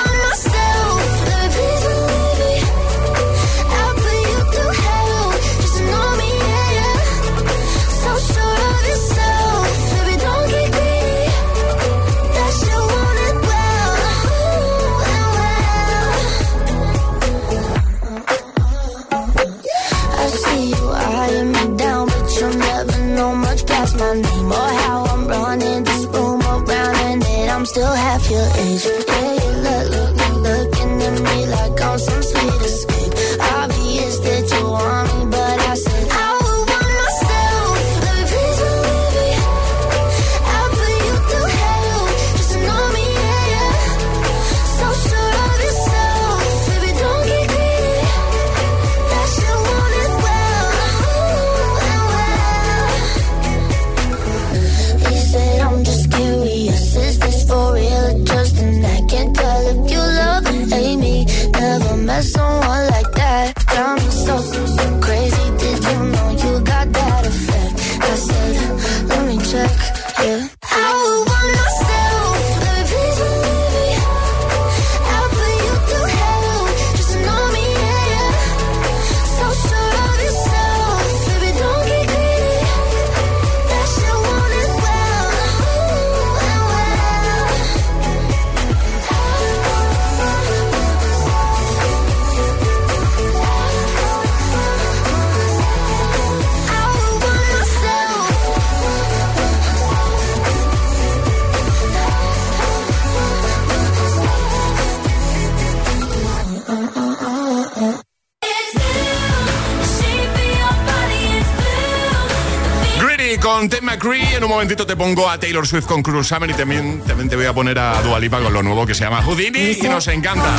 te 114.77 114.97
pongo 114.97 115.29
a 115.31 115.39
Taylor 115.39 115.67
Swift 115.67 115.87
con 115.87 116.03
Cruz 116.03 116.29
Summer 116.29 116.51
y 116.51 116.55
también, 116.55 117.01
también 117.07 117.29
te 117.29 117.37
voy 117.37 117.47
a 117.47 117.55
poner 117.55 117.79
a 117.79 118.03
Dua 118.03 118.19
Lipa 118.21 118.41
con 118.41 118.53
lo 118.53 118.63
nuevo 118.63 118.87
que 118.87 118.95
se 118.95 119.05
llama 119.05 119.23
Houdini 119.23 119.77
y 119.81 119.83
nos 119.83 120.07
encanta. 120.09 120.59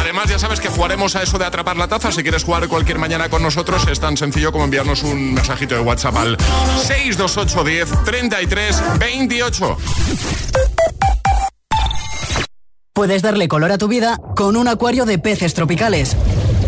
Además, 0.00 0.28
ya 0.28 0.38
sabes 0.38 0.60
que 0.60 0.68
jugaremos 0.68 1.16
a 1.16 1.22
eso 1.22 1.38
de 1.38 1.46
atrapar 1.46 1.76
la 1.76 1.88
taza. 1.88 2.12
Si 2.12 2.22
quieres 2.22 2.44
jugar 2.44 2.68
cualquier 2.68 2.98
mañana 2.98 3.28
con 3.30 3.42
nosotros, 3.42 3.86
es 3.90 4.00
tan 4.00 4.16
sencillo 4.16 4.52
como 4.52 4.64
enviarnos 4.64 5.02
un 5.02 5.34
mensajito 5.34 5.74
de 5.74 5.80
WhatsApp 5.80 6.16
al 6.16 6.36
628 6.86 7.64
10 7.64 8.04
33 8.04 8.82
28. 8.98 9.78
Puedes 12.92 13.22
darle 13.22 13.48
color 13.48 13.72
a 13.72 13.78
tu 13.78 13.88
vida 13.88 14.18
con 14.36 14.56
un 14.56 14.68
acuario 14.68 15.06
de 15.06 15.18
peces 15.18 15.54
tropicales. 15.54 16.16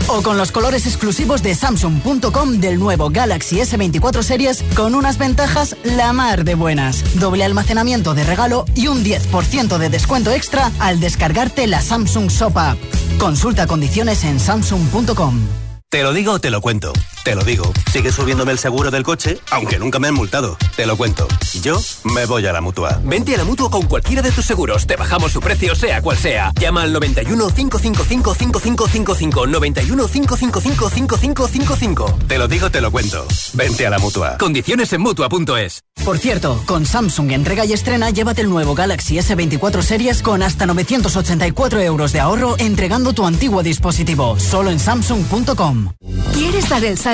O 0.08 0.22
con 0.22 0.36
los 0.36 0.52
colores 0.52 0.86
exclusivos 0.86 1.42
de 1.42 1.54
Samsung.com 1.54 2.60
del 2.60 2.78
nuevo 2.78 3.10
Galaxy 3.10 3.56
S24 3.56 4.22
Series 4.22 4.62
con 4.76 4.94
unas 4.94 5.18
ventajas 5.18 5.76
la 5.82 6.12
mar 6.12 6.44
de 6.44 6.54
buenas. 6.54 7.18
Doble 7.18 7.44
almacenamiento 7.44 8.14
de 8.14 8.24
regalo 8.24 8.66
y 8.74 8.88
un 8.88 9.02
10% 9.02 9.78
de 9.78 9.88
descuento 9.88 10.30
extra 10.30 10.70
al 10.78 11.00
descargarte 11.00 11.66
la 11.66 11.80
Samsung 11.80 12.28
Shop 12.28 12.56
App. 12.56 12.78
Consulta 13.18 13.66
condiciones 13.66 14.24
en 14.24 14.38
Samsung.com. 14.40 15.40
Te 15.88 16.02
lo 16.02 16.12
digo, 16.12 16.38
te 16.38 16.50
lo 16.50 16.60
cuento. 16.60 16.92
Te 17.24 17.34
lo 17.34 17.42
digo. 17.42 17.72
Sigue 17.90 18.12
subiéndome 18.12 18.52
el 18.52 18.58
seguro 18.58 18.90
del 18.90 19.02
coche, 19.02 19.38
aunque 19.50 19.78
nunca 19.78 19.98
me 19.98 20.08
han 20.08 20.14
multado. 20.14 20.58
Te 20.76 20.84
lo 20.84 20.94
cuento. 20.98 21.26
Yo 21.62 21.80
me 22.04 22.26
voy 22.26 22.46
a 22.46 22.52
la 22.52 22.60
mutua. 22.60 23.00
Vente 23.02 23.34
a 23.34 23.38
la 23.38 23.44
mutua 23.44 23.70
con 23.70 23.86
cualquiera 23.86 24.20
de 24.20 24.30
tus 24.30 24.44
seguros. 24.44 24.86
Te 24.86 24.96
bajamos 24.96 25.32
su 25.32 25.40
precio, 25.40 25.74
sea 25.74 26.02
cual 26.02 26.18
sea. 26.18 26.52
Llama 26.60 26.82
al 26.82 26.92
91 26.92 27.48
555 27.48 28.34
5555. 28.34 29.46
91 29.46 30.06
555 30.06 30.90
5555. 30.90 32.18
Te 32.28 32.36
lo 32.36 32.46
digo, 32.46 32.70
te 32.70 32.82
lo 32.82 32.90
cuento. 32.90 33.26
Vente 33.54 33.86
a 33.86 33.90
la 33.90 33.98
mutua. 33.98 34.36
Condiciones 34.36 34.92
en 34.92 35.00
mutua.es. 35.00 35.80
Por 36.04 36.18
cierto, 36.18 36.62
con 36.66 36.84
Samsung 36.84 37.32
entrega 37.32 37.64
y 37.64 37.72
estrena, 37.72 38.10
llévate 38.10 38.42
el 38.42 38.50
nuevo 38.50 38.74
Galaxy 38.74 39.16
S24 39.16 39.80
Series 39.80 40.20
con 40.20 40.42
hasta 40.42 40.66
984 40.66 41.80
euros 41.80 42.12
de 42.12 42.20
ahorro 42.20 42.56
entregando 42.58 43.14
tu 43.14 43.24
antiguo 43.24 43.62
dispositivo. 43.62 44.38
Solo 44.38 44.70
en 44.70 44.78
Samsung.com. 44.78 45.92
¿Quieres 46.34 46.68
dar 46.68 46.84
el 46.84 46.98
salto 46.98 47.13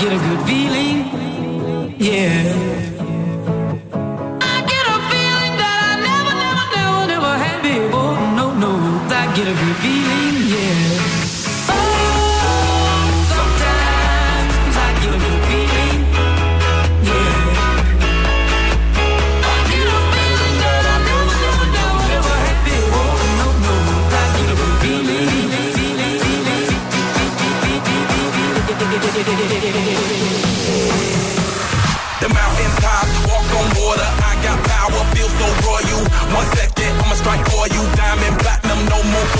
Get 0.00 0.12
a 0.12 0.16
good 0.16 0.46
feeling, 0.46 0.67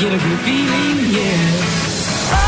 Get 0.00 0.12
a 0.12 0.16
good 0.16 0.38
feeling, 0.40 1.10
yeah. 1.10 1.50
Oh, 2.30 2.38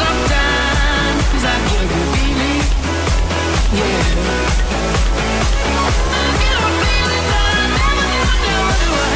sometimes 0.00 1.44
I 1.44 1.56
get 1.70 1.80
a 1.80 1.88
good 1.94 2.08
feeling, 2.14 2.62
yeah. 3.78 4.04
I 6.12 6.28
get 6.42 6.54
a 6.56 6.70
feeling 6.84 7.24
that 7.32 7.46
I 7.48 7.96
never, 8.04 8.36
never, 8.44 9.08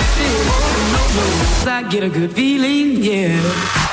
never, 0.95 1.29
had 1.61 1.69
I 1.69 1.89
get 1.91 2.03
a 2.05 2.09
good 2.09 2.33
feeling, 2.33 3.03
yeah. 3.03 3.88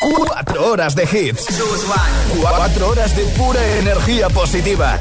Cuatro 0.00 0.70
horas 0.70 0.94
de 0.94 1.02
hits. 1.02 1.46
Cuatro 2.40 2.90
horas 2.90 3.16
de 3.16 3.24
pura 3.36 3.60
energía 3.78 4.28
positiva. 4.28 5.00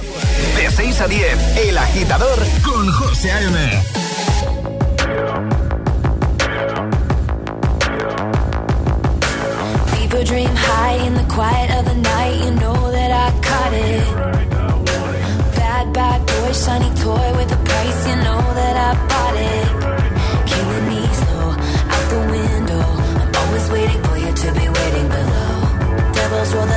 De 0.56 0.72
6 0.72 1.02
a 1.02 1.08
10, 1.08 1.58
El 1.58 1.78
Agitador 1.78 2.40
con 2.64 2.92
José 2.92 3.32
A.M. 3.32 3.84
People 9.94 10.24
dream 10.24 10.50
high 10.56 11.06
in 11.06 11.14
the 11.14 11.24
quiet 11.32 11.70
of 11.78 11.86
the 11.86 11.96
night. 12.02 12.46
You 12.46 12.52
know 12.56 12.92
that 12.92 13.12
I 13.12 13.32
caught 13.42 13.74
it. 13.74 14.02
Bad, 15.56 15.94
bad 15.94 16.26
boy, 16.26 16.52
shiny 16.54 16.90
toy 16.96 17.38
with 17.38 17.52
a 17.52 17.58
price. 17.64 18.08
You 18.08 18.16
know 18.24 18.42
that 18.56 18.76
I 18.76 19.08
bought 19.08 19.36
it. 19.36 20.07
Waiting 23.70 24.02
for 24.04 24.18
you 24.18 24.32
to 24.34 24.52
be 24.54 24.68
waiting 24.70 25.08
below. 25.10 26.14
Devils 26.14 26.54
roll 26.54 26.66
the 26.66 26.77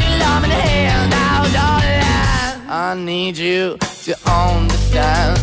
Your 0.00 0.18
love 0.24 0.44
in 0.44 0.50
hand 0.50 1.12
out, 1.14 1.48
darling. 1.52 2.68
I 2.68 2.94
need 2.94 3.36
you 3.36 3.76
to 4.04 4.12
understand. 4.30 5.38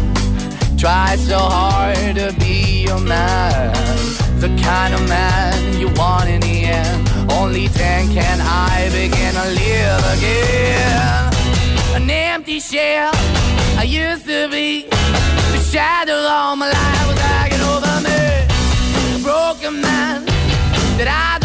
Try 0.79 1.15
so 1.15 1.39
hard 1.39 2.15
to 2.15 2.36
be 2.39 2.84
your 2.88 2.99
man. 2.99 3.73
The 4.39 4.49
kind 4.62 4.93
of 4.93 5.08
man 5.08 5.79
you 5.79 5.88
want 5.95 6.29
in 6.29 6.41
the 6.41 6.65
end. 6.65 7.32
Only 7.32 7.67
then 7.69 8.13
can 8.13 8.39
I 8.41 8.89
begin 8.91 9.34
to 9.34 9.47
live 9.63 10.03
again. 10.15 11.34
An 11.95 12.09
empty 12.09 12.59
shell 12.59 13.11
I 13.78 13.84
used 13.88 14.26
to 14.26 14.49
be. 14.49 14.86
The 15.53 15.61
shadow 15.72 16.19
all 16.38 16.55
my 16.55 16.69
life 16.69 17.07
was 17.07 17.19
hanging 17.19 17.61
over 17.74 17.95
me. 18.07 18.22
A 19.15 19.19
broken 19.24 19.82
man 19.82 20.26
that 20.97 21.07
I. 21.07 21.44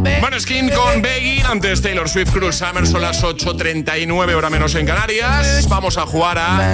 baby. 0.00 0.20
Maneskin 0.20 0.70
con 0.70 1.02
Begging, 1.02 1.44
antes 1.44 1.80
Taylor 1.80 2.08
Swift 2.08 2.32
Cruel 2.32 2.52
Summer, 2.52 2.86
son 2.86 3.02
las 3.02 3.22
8.39 3.22 4.34
hora 4.34 4.50
menos 4.50 4.74
en 4.74 4.86
Canarias. 4.86 5.68
Vamos 5.68 5.98
a 5.98 6.06
jugar 6.06 6.38
a 6.38 6.72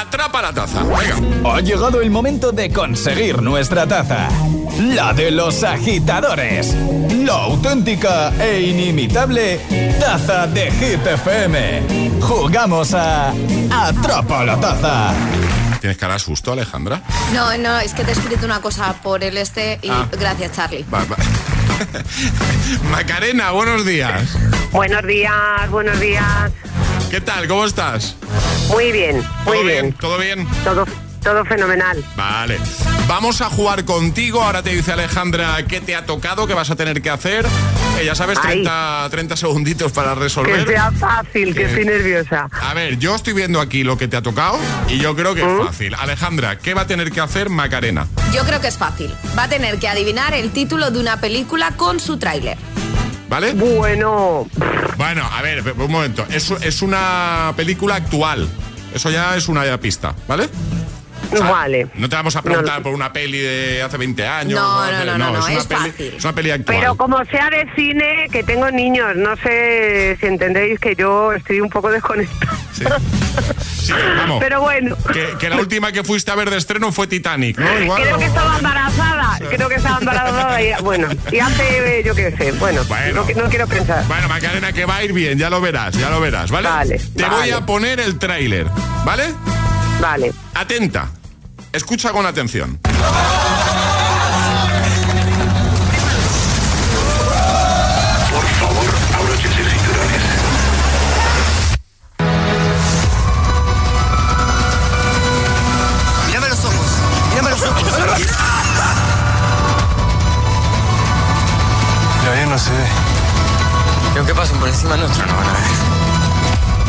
Atrapa 0.00 0.42
la 0.42 0.52
Taza. 0.52 0.82
Venga. 0.82 1.54
Ha 1.54 1.60
llegado 1.60 2.00
el 2.00 2.10
momento 2.10 2.52
de 2.52 2.70
conseguir 2.70 3.42
nuestra 3.42 3.86
taza. 3.86 4.28
La 4.78 5.12
de 5.12 5.30
los 5.30 5.62
agitadores. 5.62 6.74
La 7.24 7.34
auténtica 7.34 8.32
e 8.40 8.60
inimitable 8.60 9.60
taza 10.00 10.46
de 10.46 10.70
Hit 10.70 11.06
FM. 11.06 12.20
Jugamos 12.20 12.94
a 12.94 13.32
Atrapa 13.70 14.44
la 14.44 14.58
taza. 14.58 15.12
¿Tienes 15.80 15.96
cara 15.96 16.14
de 16.14 16.20
susto, 16.20 16.52
Alejandra? 16.52 17.00
No, 17.32 17.56
no, 17.56 17.78
es 17.80 17.94
que 17.94 18.04
te 18.04 18.10
he 18.10 18.12
escrito 18.14 18.44
una 18.44 18.60
cosa 18.60 18.92
por 19.02 19.24
el 19.24 19.36
este 19.38 19.78
y 19.82 19.88
Ah. 19.90 20.06
gracias, 20.12 20.52
Charlie. 20.52 20.84
Va, 20.92 21.04
va. 21.04 21.16
Macarena, 22.90 23.50
buenos 23.52 23.86
días. 23.86 24.22
Buenos 24.72 25.02
días, 25.06 25.70
buenos 25.70 25.98
días. 25.98 26.52
¿Qué 27.10 27.20
tal? 27.20 27.48
¿Cómo 27.48 27.64
estás? 27.64 28.14
Muy 28.68 28.92
bien, 28.92 29.16
muy 29.16 29.56
¿Todo 29.56 29.64
bien. 29.64 29.82
bien? 29.82 29.92
¿Todo 29.94 30.18
bien? 30.18 30.48
Todo, 30.64 30.86
todo 31.20 31.44
fenomenal. 31.44 32.02
Vale. 32.16 32.58
Vamos 33.06 33.40
a 33.40 33.46
jugar 33.50 33.84
contigo. 33.84 34.42
Ahora 34.42 34.62
te 34.62 34.70
dice 34.70 34.92
Alejandra 34.92 35.64
qué 35.66 35.80
te 35.80 35.94
ha 35.96 36.06
tocado, 36.06 36.46
qué 36.46 36.54
vas 36.54 36.70
a 36.70 36.76
tener 36.76 37.02
que 37.02 37.10
hacer. 37.10 37.44
Eh, 37.98 38.04
ya 38.04 38.14
sabes, 38.14 38.38
Ay. 38.42 38.62
30, 38.62 39.08
30 39.10 39.36
segunditos 39.36 39.92
para 39.92 40.14
Que 40.14 40.20
resolver. 40.20 40.66
sea 40.66 40.92
fácil, 40.92 41.48
que 41.54 41.60
Que- 41.60 41.64
estoy 41.66 41.84
nerviosa. 41.84 42.48
A 42.62 42.72
ver, 42.74 42.98
yo 42.98 43.14
estoy 43.14 43.32
viendo 43.32 43.60
aquí 43.60 43.82
lo 43.84 43.98
que 43.98 44.06
te 44.08 44.16
ha 44.16 44.22
tocado 44.22 44.58
y 44.88 44.98
yo 44.98 45.14
creo 45.16 45.34
que 45.34 45.44
¿Mm? 45.44 45.60
es 45.60 45.66
fácil. 45.66 45.94
Alejandra, 45.94 46.58
¿qué 46.58 46.72
va 46.74 46.82
a 46.82 46.86
tener 46.86 47.10
que 47.10 47.20
hacer 47.20 47.50
Macarena? 47.50 48.06
Yo 48.32 48.44
creo 48.44 48.60
que 48.60 48.68
es 48.68 48.78
fácil. 48.78 49.12
Va 49.36 49.44
a 49.44 49.48
tener 49.48 49.78
que 49.78 49.88
adivinar 49.88 50.32
el 50.34 50.50
título 50.50 50.90
de 50.90 51.00
una 51.00 51.20
película 51.20 51.72
con 51.76 51.98
su 52.00 52.16
tráiler. 52.18 52.56
¿Vale? 53.28 53.52
Bueno. 53.54 54.48
Bueno, 54.96 55.28
a 55.32 55.40
ver, 55.42 55.62
un 55.76 55.90
momento. 55.90 56.24
Es, 56.30 56.50
es 56.50 56.82
una 56.82 57.52
película 57.56 57.96
actual. 57.96 58.48
Eso 58.92 59.08
ya 59.10 59.36
es 59.36 59.48
una 59.48 59.78
pista, 59.78 60.14
¿vale? 60.26 60.48
Vale. 61.38 61.86
No 61.94 62.08
te 62.08 62.16
vamos 62.16 62.34
a 62.36 62.42
preguntar 62.42 62.82
por 62.82 62.92
una 62.94 63.12
peli 63.12 63.38
de 63.38 63.82
hace 63.82 63.96
20 63.96 64.26
años. 64.26 64.60
No, 64.60 64.80
hace- 64.80 65.04
no, 65.04 65.18
no, 65.18 65.30
no, 65.32 65.38
es, 65.38 65.44
una 65.44 65.58
es 65.58 65.66
peli, 65.66 65.90
fácil. 65.90 66.14
es 66.16 66.24
una 66.24 66.34
peli 66.34 66.50
actual. 66.50 66.78
Pero 66.80 66.96
como 66.96 67.24
sea 67.26 67.48
de 67.50 67.68
cine, 67.76 68.26
que 68.32 68.42
tengo 68.42 68.70
niños, 68.70 69.14
no 69.16 69.36
sé 69.36 70.16
si 70.20 70.26
entendéis 70.26 70.78
que 70.80 70.94
yo 70.96 71.32
estoy 71.32 71.60
un 71.60 71.70
poco 71.70 71.90
desconectada. 71.90 72.56
Sí, 73.80 73.92
vamos. 74.16 74.38
Pero 74.40 74.60
bueno. 74.60 74.96
Que, 75.12 75.34
que 75.38 75.48
la 75.50 75.56
última 75.56 75.92
que 75.92 76.04
fuiste 76.04 76.30
a 76.30 76.34
ver 76.34 76.50
de 76.50 76.56
estreno 76.56 76.92
fue 76.92 77.06
Titanic, 77.06 77.58
¿no? 77.58 77.80
Igual, 77.80 78.02
Creo 78.02 78.18
que 78.18 78.24
estaba 78.26 78.56
embarazada, 78.56 79.38
creo 79.50 79.68
que 79.68 79.74
estaba 79.74 79.98
embarazada 79.98 80.62
y 80.62 80.72
bueno, 80.82 81.08
y 81.30 81.38
hace, 81.38 82.02
yo 82.04 82.14
qué 82.14 82.30
sé, 82.36 82.52
bueno, 82.52 82.82
Bueno. 82.84 83.24
No, 83.36 83.42
no 83.42 83.48
quiero 83.50 83.66
pensar. 83.66 84.04
Bueno, 84.06 84.28
Macarena, 84.28 84.72
que 84.72 84.84
va 84.84 84.96
a 84.96 85.04
ir 85.04 85.12
bien, 85.12 85.38
ya 85.38 85.50
lo 85.50 85.60
verás, 85.60 85.94
ya 85.96 86.10
lo 86.10 86.20
verás, 86.20 86.50
¿vale? 86.50 86.68
Vale, 86.68 86.98
Te 87.16 87.24
voy 87.24 87.50
a 87.50 87.64
poner 87.66 88.00
el 88.00 88.18
tráiler, 88.18 88.66
¿vale? 89.04 89.24
Vale. 90.00 90.32
Atenta. 90.54 91.10
Escucha 91.72 92.10
con 92.10 92.26
atención. 92.26 92.80
Por 92.82 92.92
favor, 98.58 98.86
abróchense 99.16 99.62
los 99.62 99.72
cinturones. 99.72 100.20
Mírame 106.26 106.48
los 106.48 106.64
ojos, 106.64 106.74
mírame 107.30 107.50
los 107.50 107.62
ojos. 107.62 107.82
Ya 112.24 112.32
bien 112.32 112.50
no 112.50 112.58
se 112.58 112.70
ve. 112.70 112.86
Y 114.12 114.18
aunque 114.18 114.34
pasen 114.34 114.58
por 114.58 114.68
encima 114.68 114.96
nuestro, 114.96 115.24
no 115.24 115.36
van 115.36 115.46
a 115.46 115.52
ver. 115.52 115.62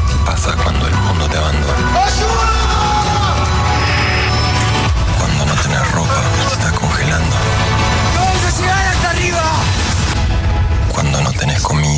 ¿Qué 0.09 0.15
pasa 0.25 0.55
cuando 0.63 0.87
el 0.87 0.95
mundo 0.95 1.27
te 1.27 1.37
abandona? 1.37 1.73
Cuando 1.93 2.60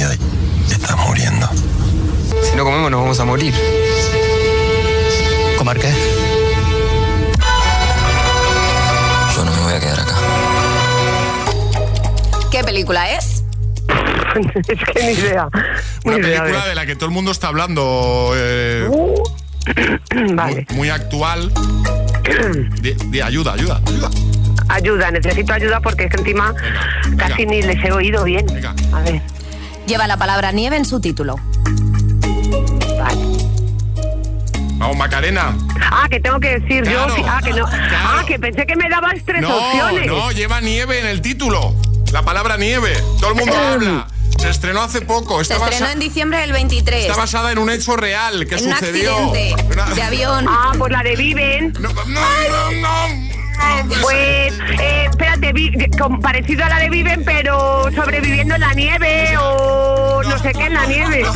te 0.10 0.74
estás 0.76 0.98
muriendo. 1.08 1.48
Si 2.50 2.56
no 2.56 2.64
comemos 2.64 2.92
nos 2.92 3.02
vamos 3.02 3.20
a 3.20 3.26
morir. 3.26 3.54
¿Comer 5.58 5.80
qué? 5.80 5.90
Yo 9.36 9.46
no 9.46 9.52
me 9.52 9.62
voy 9.64 9.74
a 9.74 9.80
quedar 9.80 10.00
acá. 10.00 10.16
¿Qué 12.52 12.64
película 12.64 13.10
es? 13.12 13.44
es 14.68 14.80
que 14.94 15.04
ni 15.04 15.12
idea. 15.14 15.48
Una 16.06 16.18
Ni 16.18 16.22
película 16.24 16.66
de 16.68 16.76
la 16.76 16.86
que 16.86 16.96
todo 16.96 17.06
el 17.08 17.12
mundo 17.12 17.32
está 17.32 17.48
hablando. 17.48 18.32
eh, 18.36 18.90
Vale. 20.34 20.66
muy, 20.70 20.78
muy 20.78 20.90
actual. 20.90 21.52
Di 22.82 23.22
ayuda, 23.22 23.54
ayuda, 23.54 23.80
ayuda. 23.86 24.10
Ayuda, 24.70 25.12
necesito 25.12 25.54
ayuda 25.54 25.80
porque 25.82 26.06
es 26.06 26.10
que 26.12 26.18
encima 26.22 26.54
casi 27.18 27.46
ni 27.46 27.62
les 27.62 27.84
he 27.84 27.92
oído 27.92 28.24
bien. 28.24 28.46
A 28.94 29.02
ver. 29.02 29.22
Lleva 29.88 30.08
la 30.08 30.18
palabra 30.18 30.52
nieve 30.52 30.78
en 30.78 30.86
su 30.86 31.00
título. 31.02 31.40
Vamos, 34.78 34.98
Macarena. 34.98 35.56
Ah, 35.92 36.08
que 36.10 36.20
tengo 36.20 36.40
que 36.40 36.60
decir 36.60 36.84
Claro, 36.84 37.10
yo. 37.10 37.16
sí. 37.16 37.22
Ah, 37.26 37.42
que 37.44 37.54
no. 37.54 37.66
Ah, 37.68 38.24
que 38.28 38.40
pensé 38.40 38.66
que 38.66 38.76
me 38.76 38.90
dabas 38.90 39.14
tres 39.26 39.42
No, 39.42 39.56
opciones. 39.56 40.08
no, 40.08 40.32
lleva 40.32 40.60
nieve 40.62 41.00
en 41.00 41.06
el 41.08 41.22
título. 41.22 41.74
La 42.12 42.22
palabra 42.24 42.58
nieve. 42.58 42.94
Todo 43.20 43.30
el 43.32 43.36
mundo 43.36 43.56
habla. 43.58 44.08
Se 44.40 44.50
estrenó 44.50 44.82
hace 44.82 45.02
poco. 45.02 45.38
Se 45.44 45.54
Está, 45.54 45.66
estrenó 45.66 45.86
basa- 45.86 45.94
en 45.94 46.00
diciembre 46.00 46.40
del 46.40 46.52
23. 46.52 47.06
está 47.06 47.16
basada 47.16 47.52
en 47.54 47.60
un 47.60 47.70
hecho 47.70 47.96
real 47.96 48.46
que 48.46 48.56
en 48.56 48.66
un 48.68 48.74
sucedió. 48.74 49.16
accidente 49.28 49.56
Una- 49.72 49.86
de 49.96 50.02
avión. 50.02 50.46
Ah, 50.50 50.74
pues 50.78 50.92
la 50.92 51.02
de 51.04 51.16
Viven. 51.16 51.74
No, 51.80 51.90
no, 51.94 52.04
no, 52.04 52.72
no. 52.82 53.23
Pues, 54.02 54.54
eh, 54.80 55.08
espérate, 55.10 55.54
parecido 56.22 56.66
a 56.66 56.70
la 56.70 56.80
de 56.80 56.90
Viven, 56.90 57.24
pero 57.24 57.92
sobreviviendo 57.92 58.56
en 58.56 58.62
la 58.62 58.74
nieve 58.74 59.38
o 59.40 60.22
no 60.24 60.38
sé 60.40 60.52
qué 60.54 60.66
en 60.66 60.74
la 60.74 60.86
nieve. 60.86 61.24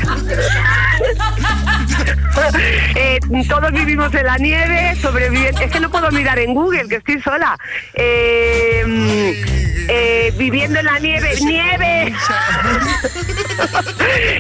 Eh, 2.96 3.20
todos 3.50 3.72
vivimos 3.72 4.14
en 4.14 4.26
la 4.26 4.38
nieve, 4.38 4.96
sobreviviendo. 5.02 5.60
Es 5.60 5.72
que 5.72 5.80
no 5.80 5.90
puedo 5.90 6.12
mirar 6.12 6.38
en 6.38 6.54
Google, 6.54 6.88
que 6.88 6.98
estoy 6.98 7.20
sola. 7.20 7.58
Eh, 7.96 8.84
mm, 8.86 10.38
viviendo 10.38 10.80
en 10.80 10.86
la 10.86 11.00
nieve, 11.00 11.34
nieve. 11.42 12.14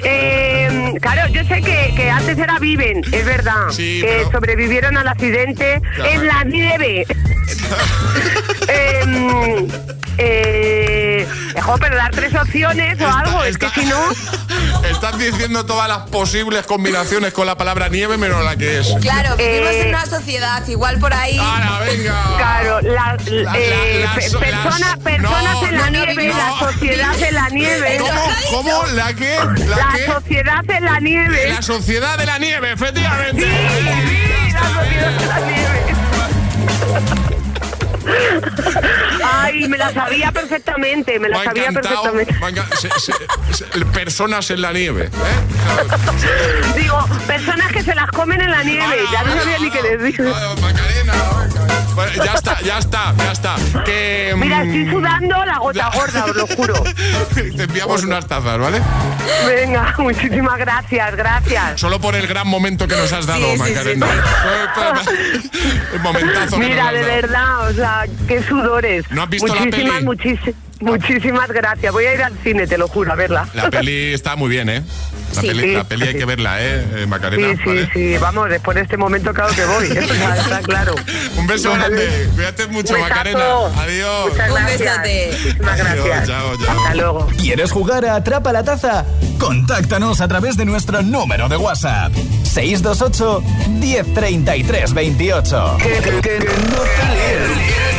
Claro, 1.02 1.28
yo 1.32 1.44
sé 1.44 1.62
que, 1.62 1.94
que 1.96 2.10
antes 2.10 2.38
era 2.38 2.60
Viven, 2.60 3.02
es 3.12 3.26
verdad. 3.26 3.68
que 3.76 4.26
sobrevivieron 4.32 4.98
al 4.98 5.08
accidente 5.08 5.82
Claro. 5.96 6.12
en 6.12 6.28
la 6.28 6.44
nieve. 6.44 7.06
eh, 8.68 9.68
eh, 10.18 11.28
jo, 11.62 11.76
pero 11.80 11.96
dar 11.96 12.12
tres 12.12 12.34
opciones 12.36 13.00
o 13.02 13.08
algo, 13.08 13.44
es 13.44 13.58
que 13.58 13.70
si 13.70 13.86
no. 13.86 13.98
Estás 14.92 15.18
diciendo 15.20 15.66
todas 15.66 15.88
las 15.88 16.10
posibles 16.10 16.66
combinaciones 16.66 17.34
con 17.34 17.46
la 17.46 17.56
palabra 17.58 17.90
nieve 17.90 18.18
menos 18.18 18.44
la 18.44 18.56
que 18.56 18.80
es. 18.80 18.88
Claro, 19.02 19.36
vivimos 19.36 19.70
Eh, 19.72 19.82
en 19.84 19.90
una 19.90 20.06
sociedad, 20.06 20.66
igual 20.68 20.98
por 21.00 21.14
ahí. 21.14 21.38
¡Hala, 21.40 21.80
venga! 21.80 22.24
Claro, 22.38 22.82
la, 22.82 23.18
La- 23.26 23.54
eh, 23.58 24.02
la- 24.04 24.14
pe- 24.16 24.30
las- 24.30 24.40
persona- 24.40 24.48
las- 24.80 24.98
personas 25.00 25.54
no, 25.62 25.68
en 25.68 25.78
la 25.78 25.90
no, 25.90 26.06
nieve, 26.06 26.28
no. 26.28 26.38
la 26.38 26.60
sociedad 26.72 27.22
en 27.22 27.36
la 27.36 27.50
nieve. 27.50 27.98
¿Cómo? 28.00 28.22
¿Cómo? 28.52 28.86
¿La 28.94 29.14
qué? 29.14 29.38
¿La, 29.68 29.76
La 29.78 29.90
qué? 29.96 30.06
sociedad 30.06 30.70
en 30.70 30.86
la 30.86 31.00
nieve. 31.00 31.50
La 31.50 31.62
sociedad 31.62 32.18
de 32.18 32.26
la 32.26 32.40
nieve, 32.40 32.72
efectivamente. 32.72 33.46
la 33.46 34.70
sociedad 34.74 35.12
de 35.12 35.26
la 35.26 35.40
nieve. 35.42 35.78
Ay, 39.24 39.68
me 39.68 39.78
la 39.78 39.94
sabía 39.94 40.32
perfectamente, 40.32 41.20
me 41.20 41.30
la 41.30 41.40
Me 41.40 41.46
sabía 41.46 41.72
perfectamente. 41.72 42.36
se- 42.80 42.90
se- 43.00 43.14
se- 43.54 43.86
personas 43.88 44.50
en 44.52 44.62
la 44.62 44.72
nieve. 44.74 45.06
¿eh? 45.06 45.10
Digo, 46.78 47.06
personas 47.26 47.72
que 47.72 47.84
se 47.84 47.96
las 47.96 48.10
comen 48.12 48.42
en 48.42 48.52
la 48.52 48.64
nieve, 48.64 48.98
ya 49.12 49.24
no 49.24 49.36
sabía 49.36 49.60
ni 49.60 49.70
qué 49.72 49.82
decir. 49.98 50.22
Bueno, 51.98 52.24
ya 52.24 52.34
está, 52.36 52.62
ya 52.62 52.78
está, 52.78 53.16
ya 53.18 53.32
está. 53.32 53.56
Que, 53.84 54.36
Mira, 54.38 54.64
mm, 54.64 54.70
estoy 54.70 54.92
sudando 54.94 55.46
la 55.46 55.58
gota 55.58 55.90
gorda, 55.96 56.26
os 56.26 56.36
lo 56.36 56.46
juro. 56.48 56.74
Te 57.34 57.64
enviamos 57.64 58.04
unas 58.04 58.28
tazas, 58.28 58.60
¿vale? 58.60 58.80
Venga, 59.48 59.96
muchísimas 59.98 60.60
gracias, 60.60 61.16
gracias. 61.16 61.80
Solo 61.82 62.00
por 62.00 62.14
el 62.14 62.28
gran 62.28 62.48
momento 62.48 62.88
que 62.88 62.96
nos 62.96 63.12
has 63.12 63.26
dado, 63.26 63.40
Sí, 63.48 63.52
sí, 63.54 63.58
Macarena. 63.58 64.06
El 65.94 66.00
momentazo 66.02 66.60
que 66.60 66.68
Mira, 66.68 66.84
nos 66.84 66.86
has 66.86 66.94
de 66.94 67.00
dado. 67.02 67.16
verdad, 67.16 67.70
o 67.70 67.74
sea, 67.74 68.06
qué 68.28 68.44
sudores. 68.44 69.06
¿No 69.10 69.24
has 69.24 69.30
visto 69.30 69.48
la 69.56 69.62
muchísimas, 69.62 69.94
peli? 69.96 70.06
muchísimas, 70.06 70.56
muchísimas 70.80 71.50
gracias. 71.50 71.92
Voy 71.94 72.06
a 72.06 72.14
ir 72.14 72.24
al 72.24 72.34
cine, 72.44 72.68
te 72.68 72.78
lo 72.78 72.88
juro, 72.88 73.12
a 73.12 73.16
verla. 73.16 73.48
La 73.54 73.70
peli 73.70 74.14
está 74.14 74.36
muy 74.36 74.50
bien, 74.50 74.70
¿eh? 74.70 74.84
La, 75.36 75.42
Sí, 75.42 75.48
peli, 75.48 75.62
sí, 75.64 75.72
la 75.74 75.84
peli 75.84 76.08
hay 76.08 76.16
que 76.16 76.26
verla, 76.26 76.62
¿eh, 76.64 76.86
eh, 76.96 77.06
Macarena? 77.06 77.50
Sí, 77.50 77.56
sí, 77.58 77.64
¿vale? 77.70 77.90
sí, 77.94 78.18
vamos, 78.18 78.50
después 78.50 78.76
de 78.76 78.82
este 78.82 78.96
momento 78.98 79.34
claro 79.34 79.54
que 79.54 79.66
voy, 79.66 79.86
eso 79.88 80.14
ya 80.16 80.36
está 80.38 80.60
claro. 80.62 80.96
Un 81.36 81.46
beso 81.48 81.70
Vale. 81.72 81.84
grande. 81.84 82.30
Cuídate 82.34 82.68
mucho, 82.68 82.94
Un 82.94 83.02
besazo. 83.02 83.10
Macarena. 83.10 83.46
Adiós. 83.82 84.30
Muchas 84.32 84.50
gracias. 84.50 84.98
Muchísimas 85.44 85.80
Adiós, 85.82 86.06
gracias. 86.06 86.28
chao, 86.28 86.58
chao. 86.66 86.78
Hasta 86.80 86.96
luego. 86.96 87.28
¿Quieres 87.38 87.72
jugar 87.72 88.06
a 88.06 88.16
Atrapa 88.16 88.54
la 88.54 88.64
Taza? 88.64 89.06
Contáctanos 89.38 90.22
a 90.22 90.28
través 90.28 90.56
de 90.58 90.66
nuestro 90.66 91.02
número 91.02 91.50
de 91.50 91.58
WhatsApp. 91.58 92.14
628 92.44 93.44
1033 93.70 94.94
28. 94.94 95.78
Que, 95.78 95.90
que- 95.90 96.22
que 96.22 96.40
no 96.40 96.82
te 96.82 97.97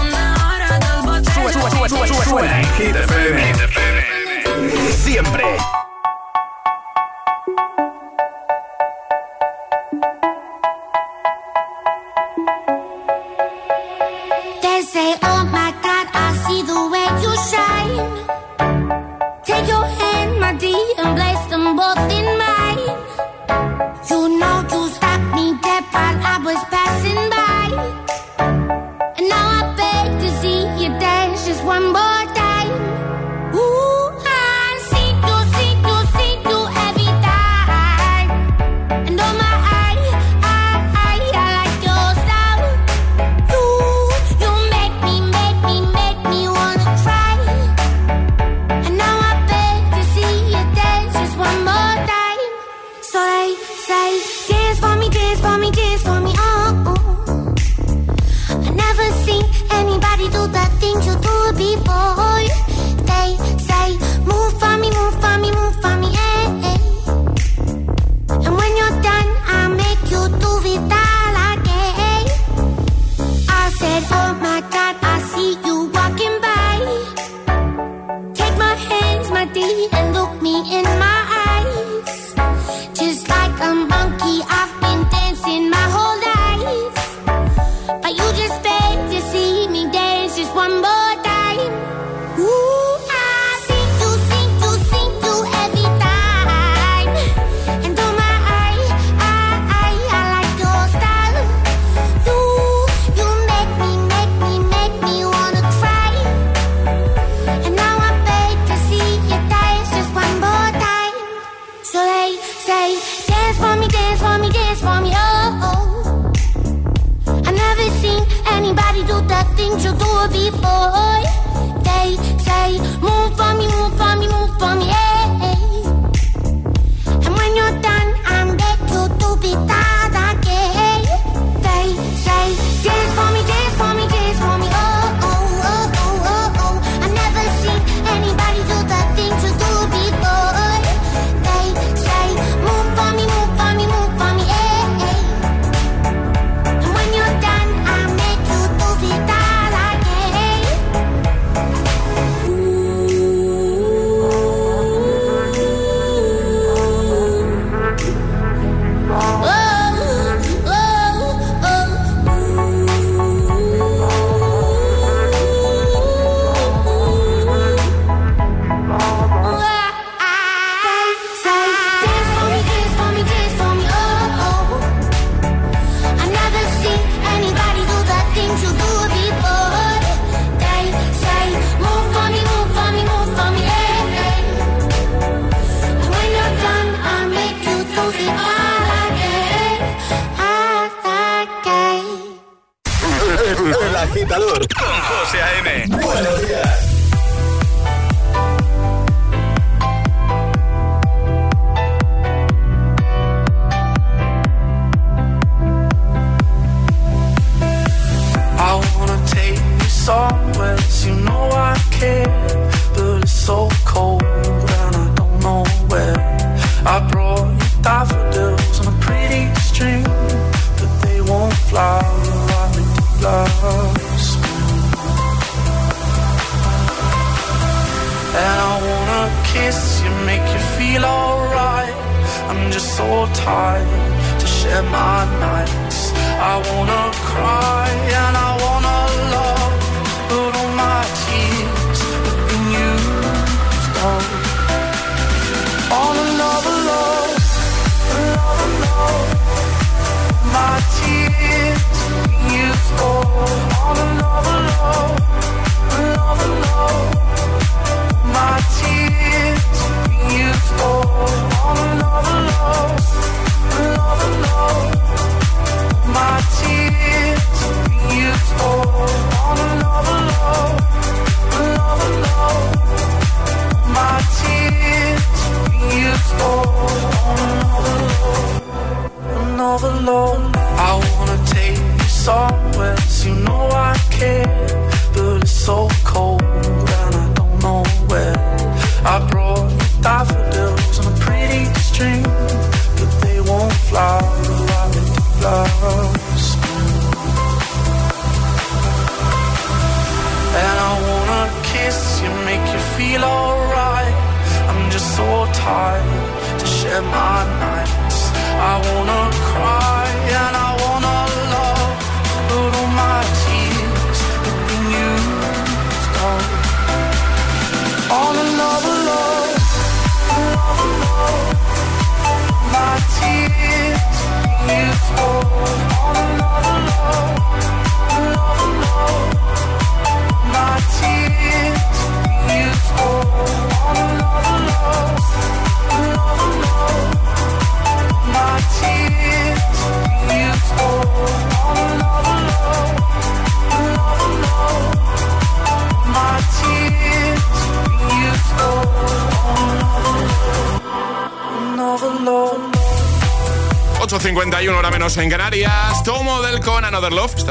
Una 0.00 0.34
hora, 0.46 0.78
dos 0.78 1.04
botellas. 1.04 1.34
sube, 1.52 2.08
sube, 2.08 2.24
sube. 2.24 2.48
Siempre. 4.92 5.44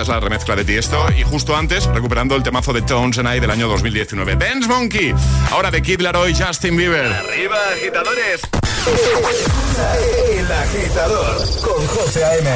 la 0.09 0.19
remezcla 0.19 0.55
de 0.55 0.65
Tiesto. 0.65 1.05
Y 1.17 1.23
justo 1.23 1.55
antes, 1.55 1.85
recuperando 1.85 2.35
el 2.35 2.43
temazo 2.43 2.73
de 2.73 2.81
Tones 2.81 3.19
and 3.19 3.33
I 3.33 3.39
del 3.39 3.51
año 3.51 3.67
2019. 3.67 4.35
Dance 4.35 4.67
Monkey. 4.67 5.13
Ahora 5.51 5.71
de 5.71 5.81
Kid 5.81 6.01
Laroi, 6.01 6.33
Justin 6.33 6.75
Bieber. 6.75 7.13
¡Arriba, 7.13 7.57
agitadores! 7.73 8.41
El 10.31 10.51
agitador 10.51 11.37
con 11.61 11.87
José 11.87 12.25
A.M. 12.25 12.49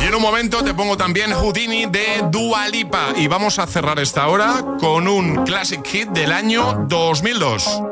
Y 0.00 0.04
en 0.06 0.14
un 0.14 0.22
momento 0.22 0.62
te 0.62 0.74
pongo 0.74 0.96
también 0.96 1.32
Houdini 1.32 1.86
de 1.86 2.22
Dua 2.30 2.68
Lipa. 2.68 3.08
Y 3.16 3.26
vamos 3.26 3.58
a 3.58 3.66
cerrar 3.66 3.98
esta 3.98 4.28
hora 4.28 4.64
con 4.78 5.08
un 5.08 5.44
Classic 5.44 5.84
Hit 5.84 6.10
del 6.10 6.30
año 6.30 6.86
2002. 6.88 7.91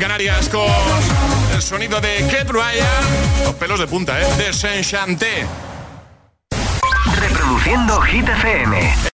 Canarias 0.00 0.48
con 0.48 0.66
el 1.54 1.60
sonido 1.60 2.00
de 2.00 2.26
Kate 2.30 2.50
Ryan. 2.50 3.44
Los 3.44 3.54
pelos 3.56 3.78
de 3.78 3.86
punta, 3.86 4.18
¿eh? 4.18 4.26
Desenchanté. 4.38 5.44